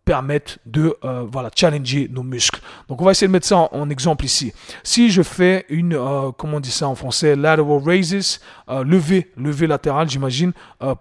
permettent 0.07 0.59
de 0.65 0.97
euh, 1.05 1.27
voilà 1.31 1.51
challenger 1.55 2.09
nos 2.11 2.23
muscles. 2.23 2.61
Donc 2.89 3.03
on 3.03 3.05
va 3.05 3.11
essayer 3.11 3.27
de 3.27 3.33
mettre 3.33 3.47
ça 3.47 3.69
en, 3.73 3.91
exemple 3.91 4.25
ici. 4.25 4.53
Si 4.85 5.11
je 5.11 5.21
fais 5.21 5.67
une 5.69 5.95
euh, 5.95 6.31
comment 6.31 6.59
on 6.59 6.61
dit 6.61 6.71
ça 6.71 6.89
en 6.89 6.95
français 6.95 7.35
lateral 7.35 7.83
raises, 7.85 8.41
euh, 8.71 8.85
lever 8.85 9.33
lever 9.37 9.67
latéral, 9.67 10.09
j'imagine 10.09 10.53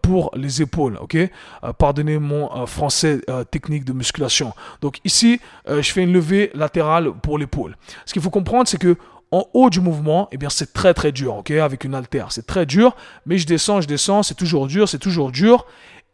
pour 0.01 0.31
les 0.36 0.62
épaules, 0.62 0.98
OK? 1.00 1.17
Pardonnez 1.77 2.17
mon 2.17 2.65
français 2.65 3.22
technique 3.51 3.86
de 3.86 3.93
musculation. 3.93 4.53
Donc 4.81 5.00
ici, 5.05 5.39
je 5.67 5.91
fais 5.91 6.01
une 6.01 6.13
levée 6.13 6.50
latérale 6.55 7.12
pour 7.22 7.38
l'épaule. 7.38 7.77
Ce 8.05 8.13
qu'il 8.13 8.22
faut 8.22 8.31
comprendre 8.31 8.67
c'est 8.67 8.79
que 8.79 8.98
en 9.31 9.48
haut 9.53 9.69
du 9.69 9.81
mouvement, 9.81 10.29
eh 10.31 10.38
bien 10.38 10.50
c'est 10.50 10.74
très 10.74 10.93
très 10.93 11.12
dur, 11.12 11.36
ok, 11.36 11.51
avec 11.51 11.84
une 11.84 11.93
haltère, 11.93 12.31
c'est 12.31 12.45
très 12.48 12.65
dur, 12.65 12.95
mais 13.25 13.38
je 13.38 13.45
descends, 13.45 13.81
je 13.81 13.88
descends, 13.88 14.24
c'est 14.24 14.36
toujours 14.36 14.67
dur, 14.67 14.88
c'est 14.88 15.00
toujours 15.00 15.31
dur, 15.31 15.65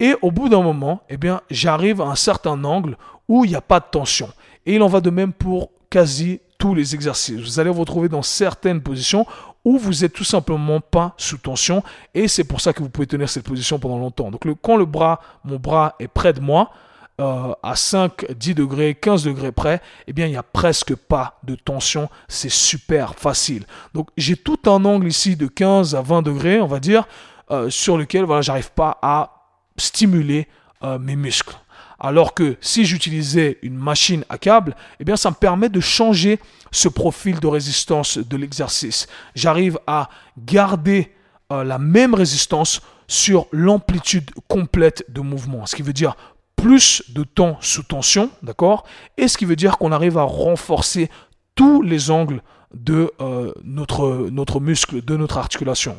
et 0.02 0.16
au 0.24 0.32
bout 0.32 0.50
d'un 0.50 0.64
moment, 0.64 1.04
eh 1.10 1.18
bien, 1.18 1.42
j'arrive 1.52 2.02
à 2.02 2.06
un 2.06 2.16
certain 2.16 2.64
angle 2.64 2.98
où 3.30 3.46
il 3.46 3.50
n'y 3.50 3.56
a 3.56 3.62
pas 3.62 3.80
de 3.80 3.86
tension. 3.90 4.30
Et 4.66 4.76
il 4.76 4.82
en 4.82 4.88
va 4.88 5.00
de 5.00 5.12
même 5.12 5.32
pour 5.32 5.70
quasi 5.92 6.42
tous 6.58 6.74
les 6.74 6.96
exercices. 6.96 7.40
Vous 7.40 7.60
allez 7.60 7.70
vous 7.70 7.82
retrouver 7.82 8.10
dans 8.10 8.24
certaines 8.24 8.82
positions 8.82 9.28
où 9.64 9.78
vous 9.78 10.04
êtes 10.04 10.14
tout 10.14 10.24
simplement 10.24 10.82
pas 10.82 11.14
sous 11.18 11.38
tension 11.38 11.84
et 12.16 12.28
c'est 12.28 12.44
pour 12.44 12.62
ça 12.62 12.74
que 12.74 12.82
vous 12.82 12.90
pouvez 12.90 13.06
tenir 13.06 13.30
cette 13.30 13.46
position 13.46 13.78
pendant 13.78 14.00
longtemps. 14.00 14.32
Donc 14.32 14.48
quand 14.64 14.76
le 14.76 14.86
bras, 14.86 15.20
mon 15.44 15.58
bras 15.58 15.96
est 16.00 16.08
près 16.08 16.34
de 16.34 16.40
moi, 16.40 16.72
euh, 17.20 17.54
à 17.62 17.76
5, 17.76 18.32
10 18.32 18.56
degrés, 18.56 18.96
15 18.96 19.24
degrés 19.24 19.52
près, 19.52 19.82
eh 20.08 20.14
bien 20.14 20.26
il 20.26 20.32
n'y 20.32 20.38
a 20.38 20.44
presque 20.44 20.96
pas 20.96 21.40
de 21.44 21.54
tension, 21.54 22.10
c'est 22.28 22.50
super 22.50 23.14
facile. 23.14 23.66
Donc 23.94 24.08
j'ai 24.18 24.36
tout 24.36 24.60
un 24.66 24.84
angle 24.84 25.08
ici 25.08 25.36
de 25.36 25.46
15 25.46 25.94
à 25.94 26.02
20 26.02 26.24
degrés, 26.24 26.60
on 26.60 26.68
va 26.68 26.80
dire, 26.80 27.08
euh, 27.52 27.70
sur 27.70 28.00
lequel 28.00 28.24
voilà, 28.24 28.42
j'arrive 28.42 28.72
pas 28.72 28.98
à 29.04 29.41
stimuler 29.78 30.48
euh, 30.84 31.00
mes 31.00 31.16
muscles. 31.16 31.56
Alors 32.00 32.34
que 32.34 32.58
si 32.62 32.86
j'utilisais 32.86 33.60
une 33.62 33.78
machine 33.78 34.26
à 34.30 34.40
câble, 34.40 34.76
eh 35.00 35.16
ça 35.16 35.30
me 35.30 35.36
permet 35.36 35.70
de 35.70 35.80
changer 35.80 36.40
ce 36.72 36.88
profil 36.88 37.40
de 37.40 37.48
résistance 37.48 38.18
de 38.18 38.38
l'exercice. 38.38 39.08
J'arrive 39.36 39.78
à 39.86 40.10
garder 40.38 41.12
euh, 41.52 41.64
la 41.64 41.78
même 41.78 42.16
résistance 42.16 42.82
sur 43.08 43.48
l'amplitude 43.52 44.32
complète 44.48 45.06
de 45.10 45.22
mouvement, 45.22 45.66
ce 45.66 45.76
qui 45.76 45.82
veut 45.84 45.94
dire 45.94 46.16
plus 46.56 47.04
de 47.10 47.24
temps 47.24 47.58
sous 47.60 47.84
tension, 47.84 48.30
d'accord? 48.42 48.86
Et 49.18 49.28
ce 49.28 49.38
qui 49.38 49.46
veut 49.46 49.56
dire 49.56 49.78
qu'on 49.78 49.92
arrive 49.92 50.18
à 50.18 50.24
renforcer 50.24 51.10
tous 51.56 51.82
les 51.82 52.10
angles 52.10 52.42
de 52.74 53.12
euh, 53.20 53.54
notre, 53.64 54.60
muscle, 54.60 55.04
de 55.04 55.18
notre 55.18 55.38
articulation. 55.38 55.96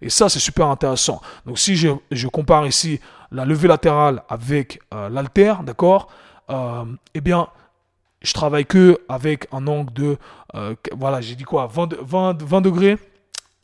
Et 0.00 0.10
ça, 0.10 0.28
c'est 0.28 0.38
super 0.38 0.68
intéressant. 0.68 1.20
Donc, 1.46 1.58
si 1.58 1.76
je, 1.76 2.26
compare 2.28 2.66
ici 2.66 3.00
la 3.30 3.44
levée 3.44 3.68
latérale 3.68 4.22
avec 4.28 4.80
euh, 4.92 5.08
l'alter, 5.08 5.54
d'accord? 5.64 6.08
Euh, 6.50 6.84
Eh 7.14 7.20
bien, 7.20 7.48
je 8.22 8.32
travaille 8.32 8.64
que 8.64 8.98
avec 9.08 9.48
un 9.52 9.66
angle 9.66 9.92
de, 9.92 10.16
voilà, 10.96 11.20
j'ai 11.20 11.34
dit 11.34 11.44
quoi? 11.44 11.66
20, 11.66 11.94
20, 12.00 12.42
20 12.42 12.60
degrés 12.62 12.96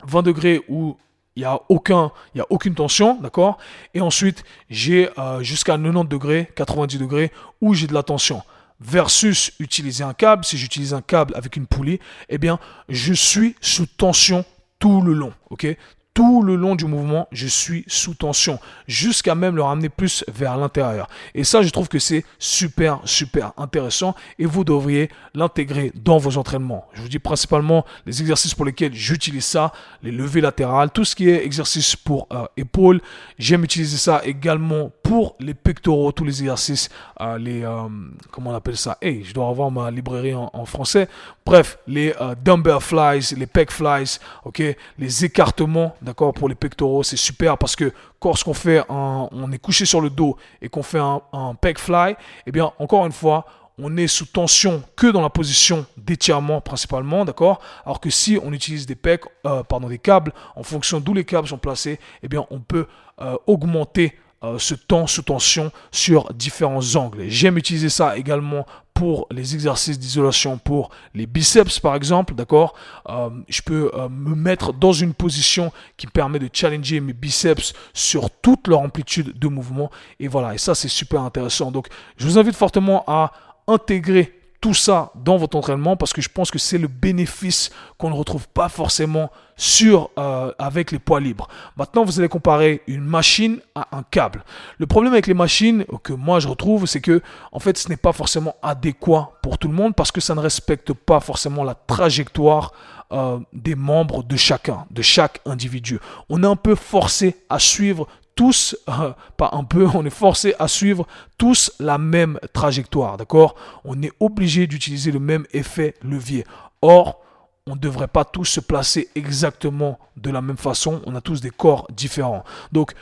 20 0.04 0.22
degrés 0.22 0.62
où 0.68 0.96
il 1.36 1.40
n'y 1.40 1.46
a, 1.46 1.60
aucun, 1.68 2.10
a 2.38 2.44
aucune 2.50 2.74
tension, 2.74 3.18
d'accord? 3.20 3.56
Et 3.94 4.00
ensuite, 4.00 4.44
j'ai 4.68 5.08
jusqu'à 5.40 5.78
90 5.78 6.08
degrés, 6.08 6.48
90 6.56 6.98
degrés 6.98 7.32
où 7.60 7.72
j'ai 7.72 7.86
de 7.86 7.94
la 7.94 8.02
tension 8.02 8.42
versus 8.80 9.52
utiliser 9.60 10.04
un 10.04 10.14
câble, 10.14 10.44
si 10.44 10.56
j'utilise 10.56 10.94
un 10.94 11.02
câble 11.02 11.34
avec 11.36 11.56
une 11.56 11.66
poulie, 11.66 12.00
eh 12.28 12.38
bien, 12.38 12.58
je 12.88 13.12
suis 13.12 13.54
sous 13.60 13.86
tension 13.86 14.44
tout 14.78 15.02
le 15.02 15.12
long, 15.12 15.32
ok? 15.50 15.66
Tout 16.12 16.42
le 16.42 16.56
long 16.56 16.74
du 16.74 16.86
mouvement, 16.86 17.28
je 17.30 17.46
suis 17.46 17.84
sous 17.86 18.14
tension, 18.14 18.58
jusqu'à 18.88 19.36
même 19.36 19.54
le 19.54 19.62
ramener 19.62 19.88
plus 19.88 20.24
vers 20.26 20.56
l'intérieur. 20.56 21.08
Et 21.34 21.44
ça, 21.44 21.62
je 21.62 21.70
trouve 21.70 21.88
que 21.88 22.00
c'est 22.00 22.24
super, 22.40 23.00
super 23.04 23.52
intéressant 23.56 24.16
et 24.38 24.44
vous 24.44 24.64
devriez 24.64 25.08
l'intégrer 25.34 25.92
dans 25.94 26.18
vos 26.18 26.36
entraînements. 26.36 26.88
Je 26.94 27.02
vous 27.02 27.08
dis 27.08 27.20
principalement 27.20 27.86
les 28.06 28.20
exercices 28.20 28.54
pour 28.54 28.64
lesquels 28.64 28.92
j'utilise 28.92 29.44
ça, 29.44 29.72
les 30.02 30.10
levées 30.10 30.40
latérales, 30.40 30.90
tout 30.90 31.04
ce 31.04 31.14
qui 31.14 31.28
est 31.28 31.44
exercice 31.44 31.94
pour 31.94 32.26
euh, 32.32 32.44
épaules. 32.56 33.00
J'aime 33.38 33.62
utiliser 33.62 33.96
ça 33.96 34.20
également 34.24 34.90
pour 35.10 35.34
les 35.40 35.54
pectoraux, 35.54 36.12
tous 36.12 36.22
les 36.22 36.40
exercices, 36.40 36.88
euh, 37.20 37.36
les, 37.36 37.64
euh, 37.64 37.88
comment 38.30 38.50
on 38.50 38.54
appelle 38.54 38.76
ça? 38.76 38.96
Hey, 39.02 39.24
je 39.24 39.34
dois 39.34 39.48
avoir 39.48 39.68
ma 39.68 39.90
librairie 39.90 40.36
en, 40.36 40.64
français. 40.66 41.08
Bref, 41.44 41.78
les 41.88 42.14
dumbbell 42.44 42.78
flies, 42.78 43.34
les 43.36 43.48
pec 43.48 43.72
flies, 43.72 44.20
ok, 44.44 44.62
les 44.98 45.24
écartements 45.24 45.96
d'accord, 46.00 46.32
pour 46.32 46.48
les 46.48 46.54
pectoraux, 46.54 47.02
c'est 47.02 47.16
super 47.16 47.58
parce 47.58 47.74
que 47.74 47.92
lorsqu'on 48.22 48.54
fait 48.54 48.84
un, 48.88 49.28
on 49.32 49.50
est 49.50 49.58
couché 49.58 49.84
sur 49.84 50.00
le 50.00 50.10
dos 50.10 50.36
et 50.62 50.68
qu'on 50.68 50.84
fait 50.84 51.00
un, 51.00 51.20
un 51.32 51.56
pec 51.56 51.80
fly, 51.80 52.14
eh 52.46 52.52
bien, 52.52 52.70
encore 52.78 53.04
une 53.04 53.10
fois, 53.10 53.46
on 53.78 53.96
est 53.96 54.06
sous 54.06 54.26
tension 54.26 54.80
que 54.94 55.08
dans 55.08 55.22
la 55.22 55.30
position 55.30 55.86
d'étirement 55.96 56.60
principalement, 56.60 57.24
d'accord? 57.24 57.58
Alors 57.84 57.98
que 57.98 58.10
si 58.10 58.38
on 58.40 58.52
utilise 58.52 58.86
des 58.86 58.94
pecs, 58.94 59.24
euh, 59.44 59.64
pardon, 59.64 59.88
des 59.88 59.98
câbles, 59.98 60.32
en 60.54 60.62
fonction 60.62 61.00
d'où 61.00 61.14
les 61.14 61.24
câbles 61.24 61.48
sont 61.48 61.58
placés, 61.58 61.98
eh 62.22 62.28
bien, 62.28 62.46
on 62.50 62.60
peut 62.60 62.86
euh, 63.20 63.36
augmenter 63.48 64.14
euh, 64.42 64.58
ce 64.58 64.74
temps 64.74 65.06
sous 65.06 65.22
tension 65.22 65.70
sur 65.92 66.32
différents 66.32 66.96
angles. 66.96 67.24
J'aime 67.28 67.58
utiliser 67.58 67.90
ça 67.90 68.16
également 68.16 68.66
pour 68.94 69.26
les 69.30 69.54
exercices 69.54 69.98
d'isolation 69.98 70.58
pour 70.58 70.90
les 71.14 71.26
biceps 71.26 71.78
par 71.78 71.94
exemple, 71.94 72.34
d'accord? 72.34 72.74
Euh, 73.08 73.30
Je 73.48 73.62
peux 73.62 73.90
euh, 73.94 74.08
me 74.08 74.34
mettre 74.34 74.72
dans 74.72 74.92
une 74.92 75.14
position 75.14 75.72
qui 75.96 76.06
permet 76.06 76.38
de 76.38 76.48
challenger 76.52 77.00
mes 77.00 77.12
biceps 77.12 77.74
sur 77.92 78.30
toute 78.30 78.66
leur 78.66 78.80
amplitude 78.80 79.38
de 79.38 79.48
mouvement 79.48 79.90
et 80.18 80.28
voilà, 80.28 80.54
et 80.54 80.58
ça 80.58 80.74
c'est 80.74 80.88
super 80.88 81.20
intéressant. 81.22 81.70
Donc 81.70 81.88
je 82.16 82.26
vous 82.26 82.38
invite 82.38 82.56
fortement 82.56 83.04
à 83.06 83.32
intégrer 83.66 84.39
tout 84.60 84.74
ça 84.74 85.12
dans 85.14 85.36
votre 85.36 85.56
entraînement 85.56 85.96
parce 85.96 86.12
que 86.12 86.20
je 86.20 86.28
pense 86.28 86.50
que 86.50 86.58
c'est 86.58 86.78
le 86.78 86.88
bénéfice 86.88 87.70
qu'on 87.98 88.10
ne 88.10 88.14
retrouve 88.14 88.46
pas 88.48 88.68
forcément 88.68 89.30
sur 89.56 90.10
euh, 90.18 90.52
avec 90.58 90.90
les 90.90 90.98
poids 90.98 91.20
libres. 91.20 91.48
Maintenant, 91.76 92.04
vous 92.04 92.18
allez 92.18 92.28
comparer 92.28 92.82
une 92.86 93.04
machine 93.04 93.60
à 93.74 93.88
un 93.96 94.02
câble. 94.02 94.44
Le 94.78 94.86
problème 94.86 95.12
avec 95.12 95.26
les 95.26 95.34
machines 95.34 95.84
que 96.02 96.12
moi 96.12 96.40
je 96.40 96.48
retrouve, 96.48 96.86
c'est 96.86 97.00
que 97.00 97.22
en 97.52 97.58
fait, 97.58 97.76
ce 97.78 97.88
n'est 97.88 97.96
pas 97.96 98.12
forcément 98.12 98.56
adéquat 98.62 99.32
pour 99.42 99.58
tout 99.58 99.68
le 99.68 99.74
monde 99.74 99.94
parce 99.94 100.12
que 100.12 100.20
ça 100.20 100.34
ne 100.34 100.40
respecte 100.40 100.92
pas 100.92 101.20
forcément 101.20 101.64
la 101.64 101.74
trajectoire 101.74 102.72
euh, 103.12 103.38
des 103.52 103.74
membres 103.74 104.22
de 104.22 104.36
chacun, 104.36 104.86
de 104.90 105.02
chaque 105.02 105.40
individu. 105.44 105.98
On 106.28 106.42
est 106.42 106.46
un 106.46 106.56
peu 106.56 106.74
forcé 106.74 107.36
à 107.48 107.58
suivre 107.58 108.06
tous, 108.40 108.74
euh, 108.88 109.12
pas 109.36 109.50
un 109.52 109.64
peu, 109.64 109.86
on 109.92 110.06
est 110.06 110.08
forcé 110.08 110.54
à 110.58 110.66
suivre 110.66 111.06
tous 111.36 111.70
la 111.78 111.98
même 111.98 112.40
trajectoire, 112.54 113.18
d'accord? 113.18 113.54
On 113.84 114.00
est 114.00 114.12
obligé 114.18 114.66
d'utiliser 114.66 115.12
le 115.12 115.18
même 115.18 115.44
effet 115.52 115.94
levier. 116.02 116.46
Or, 116.80 117.20
on 117.66 117.74
ne 117.74 117.80
devrait 117.80 118.08
pas 118.08 118.24
tous 118.24 118.46
se 118.46 118.60
placer 118.60 119.10
exactement 119.14 119.98
de 120.16 120.30
la 120.30 120.40
même 120.40 120.56
façon, 120.56 121.02
on 121.04 121.14
a 121.16 121.20
tous 121.20 121.42
des 121.42 121.50
corps 121.50 121.86
différents. 121.92 122.42
Donc, 122.72 122.94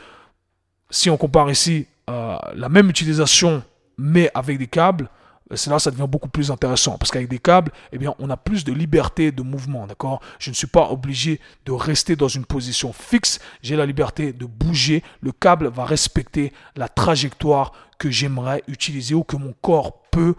si 0.89 1.09
on 1.09 1.15
compare 1.15 1.49
ici 1.49 1.87
euh, 2.09 2.35
la 2.53 2.67
même 2.67 2.89
utilisation, 2.89 3.63
mais 3.97 4.29
avec 4.33 4.57
des 4.57 4.67
câbles, 4.67 5.09
c'est 5.55 5.69
là 5.69 5.79
ça 5.79 5.91
devient 5.91 6.07
beaucoup 6.07 6.29
plus 6.29 6.51
intéressant 6.51 6.97
parce 6.97 7.11
qu'avec 7.11 7.29
des 7.29 7.39
câbles, 7.39 7.71
eh 7.91 7.97
bien, 7.97 8.13
on 8.19 8.29
a 8.29 8.37
plus 8.37 8.63
de 8.63 8.73
liberté 8.73 9.31
de 9.31 9.41
mouvement, 9.41 9.87
d'accord? 9.87 10.21
Je 10.39 10.49
ne 10.49 10.55
suis 10.55 10.67
pas 10.67 10.89
obligé 10.91 11.39
de 11.65 11.71
rester 11.71 12.15
dans 12.15 12.27
une 12.27 12.45
position 12.45 12.93
fixe, 12.93 13.39
j'ai 13.61 13.75
la 13.75 13.85
liberté 13.85 14.33
de 14.33 14.45
bouger. 14.45 15.03
Le 15.21 15.31
câble 15.31 15.67
va 15.67 15.85
respecter 15.85 16.53
la 16.75 16.87
trajectoire 16.87 17.71
que 17.97 18.09
j'aimerais 18.11 18.63
utiliser 18.67 19.15
ou 19.15 19.23
que 19.23 19.35
mon 19.35 19.53
corps 19.61 20.01
peut 20.11 20.35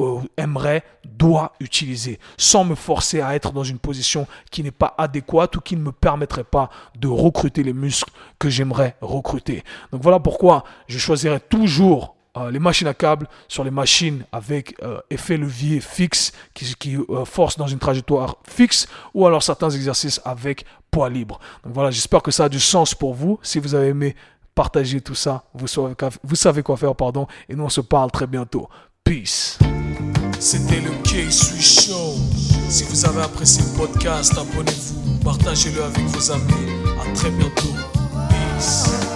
euh, 0.00 0.20
aimerait, 0.36 0.82
doit 1.04 1.52
utiliser, 1.60 2.18
sans 2.38 2.64
me 2.64 2.74
forcer 2.74 3.20
à 3.20 3.34
être 3.34 3.52
dans 3.52 3.64
une 3.64 3.78
position 3.78 4.26
qui 4.50 4.62
n'est 4.62 4.70
pas 4.70 4.94
adéquate 4.96 5.56
ou 5.56 5.60
qui 5.60 5.76
ne 5.76 5.82
me 5.82 5.92
permettrait 5.92 6.44
pas 6.44 6.70
de 6.98 7.08
recruter 7.08 7.62
les 7.62 7.74
muscles 7.74 8.10
que 8.38 8.48
j'aimerais 8.48 8.96
recruter. 9.02 9.62
Donc 9.92 10.02
voilà 10.02 10.18
pourquoi 10.18 10.64
je 10.88 10.98
choisirais 10.98 11.40
toujours 11.40 12.16
euh, 12.36 12.50
les 12.50 12.58
machines 12.58 12.86
à 12.86 12.94
câble 12.94 13.26
sur 13.48 13.64
les 13.64 13.70
machines 13.70 14.24
avec 14.32 14.74
euh, 14.82 15.00
effet 15.10 15.36
levier 15.36 15.80
fixe 15.80 16.32
qui, 16.54 16.74
qui 16.76 16.96
force 17.24 17.56
dans 17.56 17.66
une 17.66 17.78
trajectoire 17.78 18.36
fixe 18.48 18.86
ou 19.14 19.26
alors 19.26 19.42
certains 19.42 19.70
exercices 19.70 20.20
avec 20.24 20.64
poids 20.90 21.10
libre. 21.10 21.40
Donc 21.64 21.74
voilà, 21.74 21.90
j'espère 21.90 22.22
que 22.22 22.30
ça 22.30 22.44
a 22.44 22.48
du 22.48 22.60
sens 22.60 22.94
pour 22.94 23.14
vous. 23.14 23.38
Si 23.42 23.58
vous 23.58 23.74
avez 23.74 23.88
aimé 23.88 24.14
partager 24.54 25.00
tout 25.00 25.14
ça, 25.14 25.44
vous 25.54 25.66
savez, 25.66 25.94
vous 26.22 26.36
savez 26.36 26.62
quoi 26.62 26.76
faire, 26.76 26.94
pardon, 26.94 27.26
et 27.48 27.54
nous 27.54 27.64
on 27.64 27.68
se 27.68 27.80
parle 27.80 28.10
très 28.10 28.26
bientôt. 28.26 28.68
Peace. 29.04 29.58
C'était 30.38 30.80
le 30.80 30.90
K-Swiss 31.02 31.88
Show. 31.88 32.14
Si 32.68 32.84
vous 32.84 33.04
avez 33.04 33.22
apprécié 33.22 33.62
le 33.62 33.76
podcast, 33.76 34.32
abonnez-vous, 34.38 35.18
partagez-le 35.24 35.82
avec 35.82 36.04
vos 36.06 36.30
amis. 36.30 36.70
Très 37.14 37.30
bientôt. 37.30 37.74
Peace. 38.28 39.09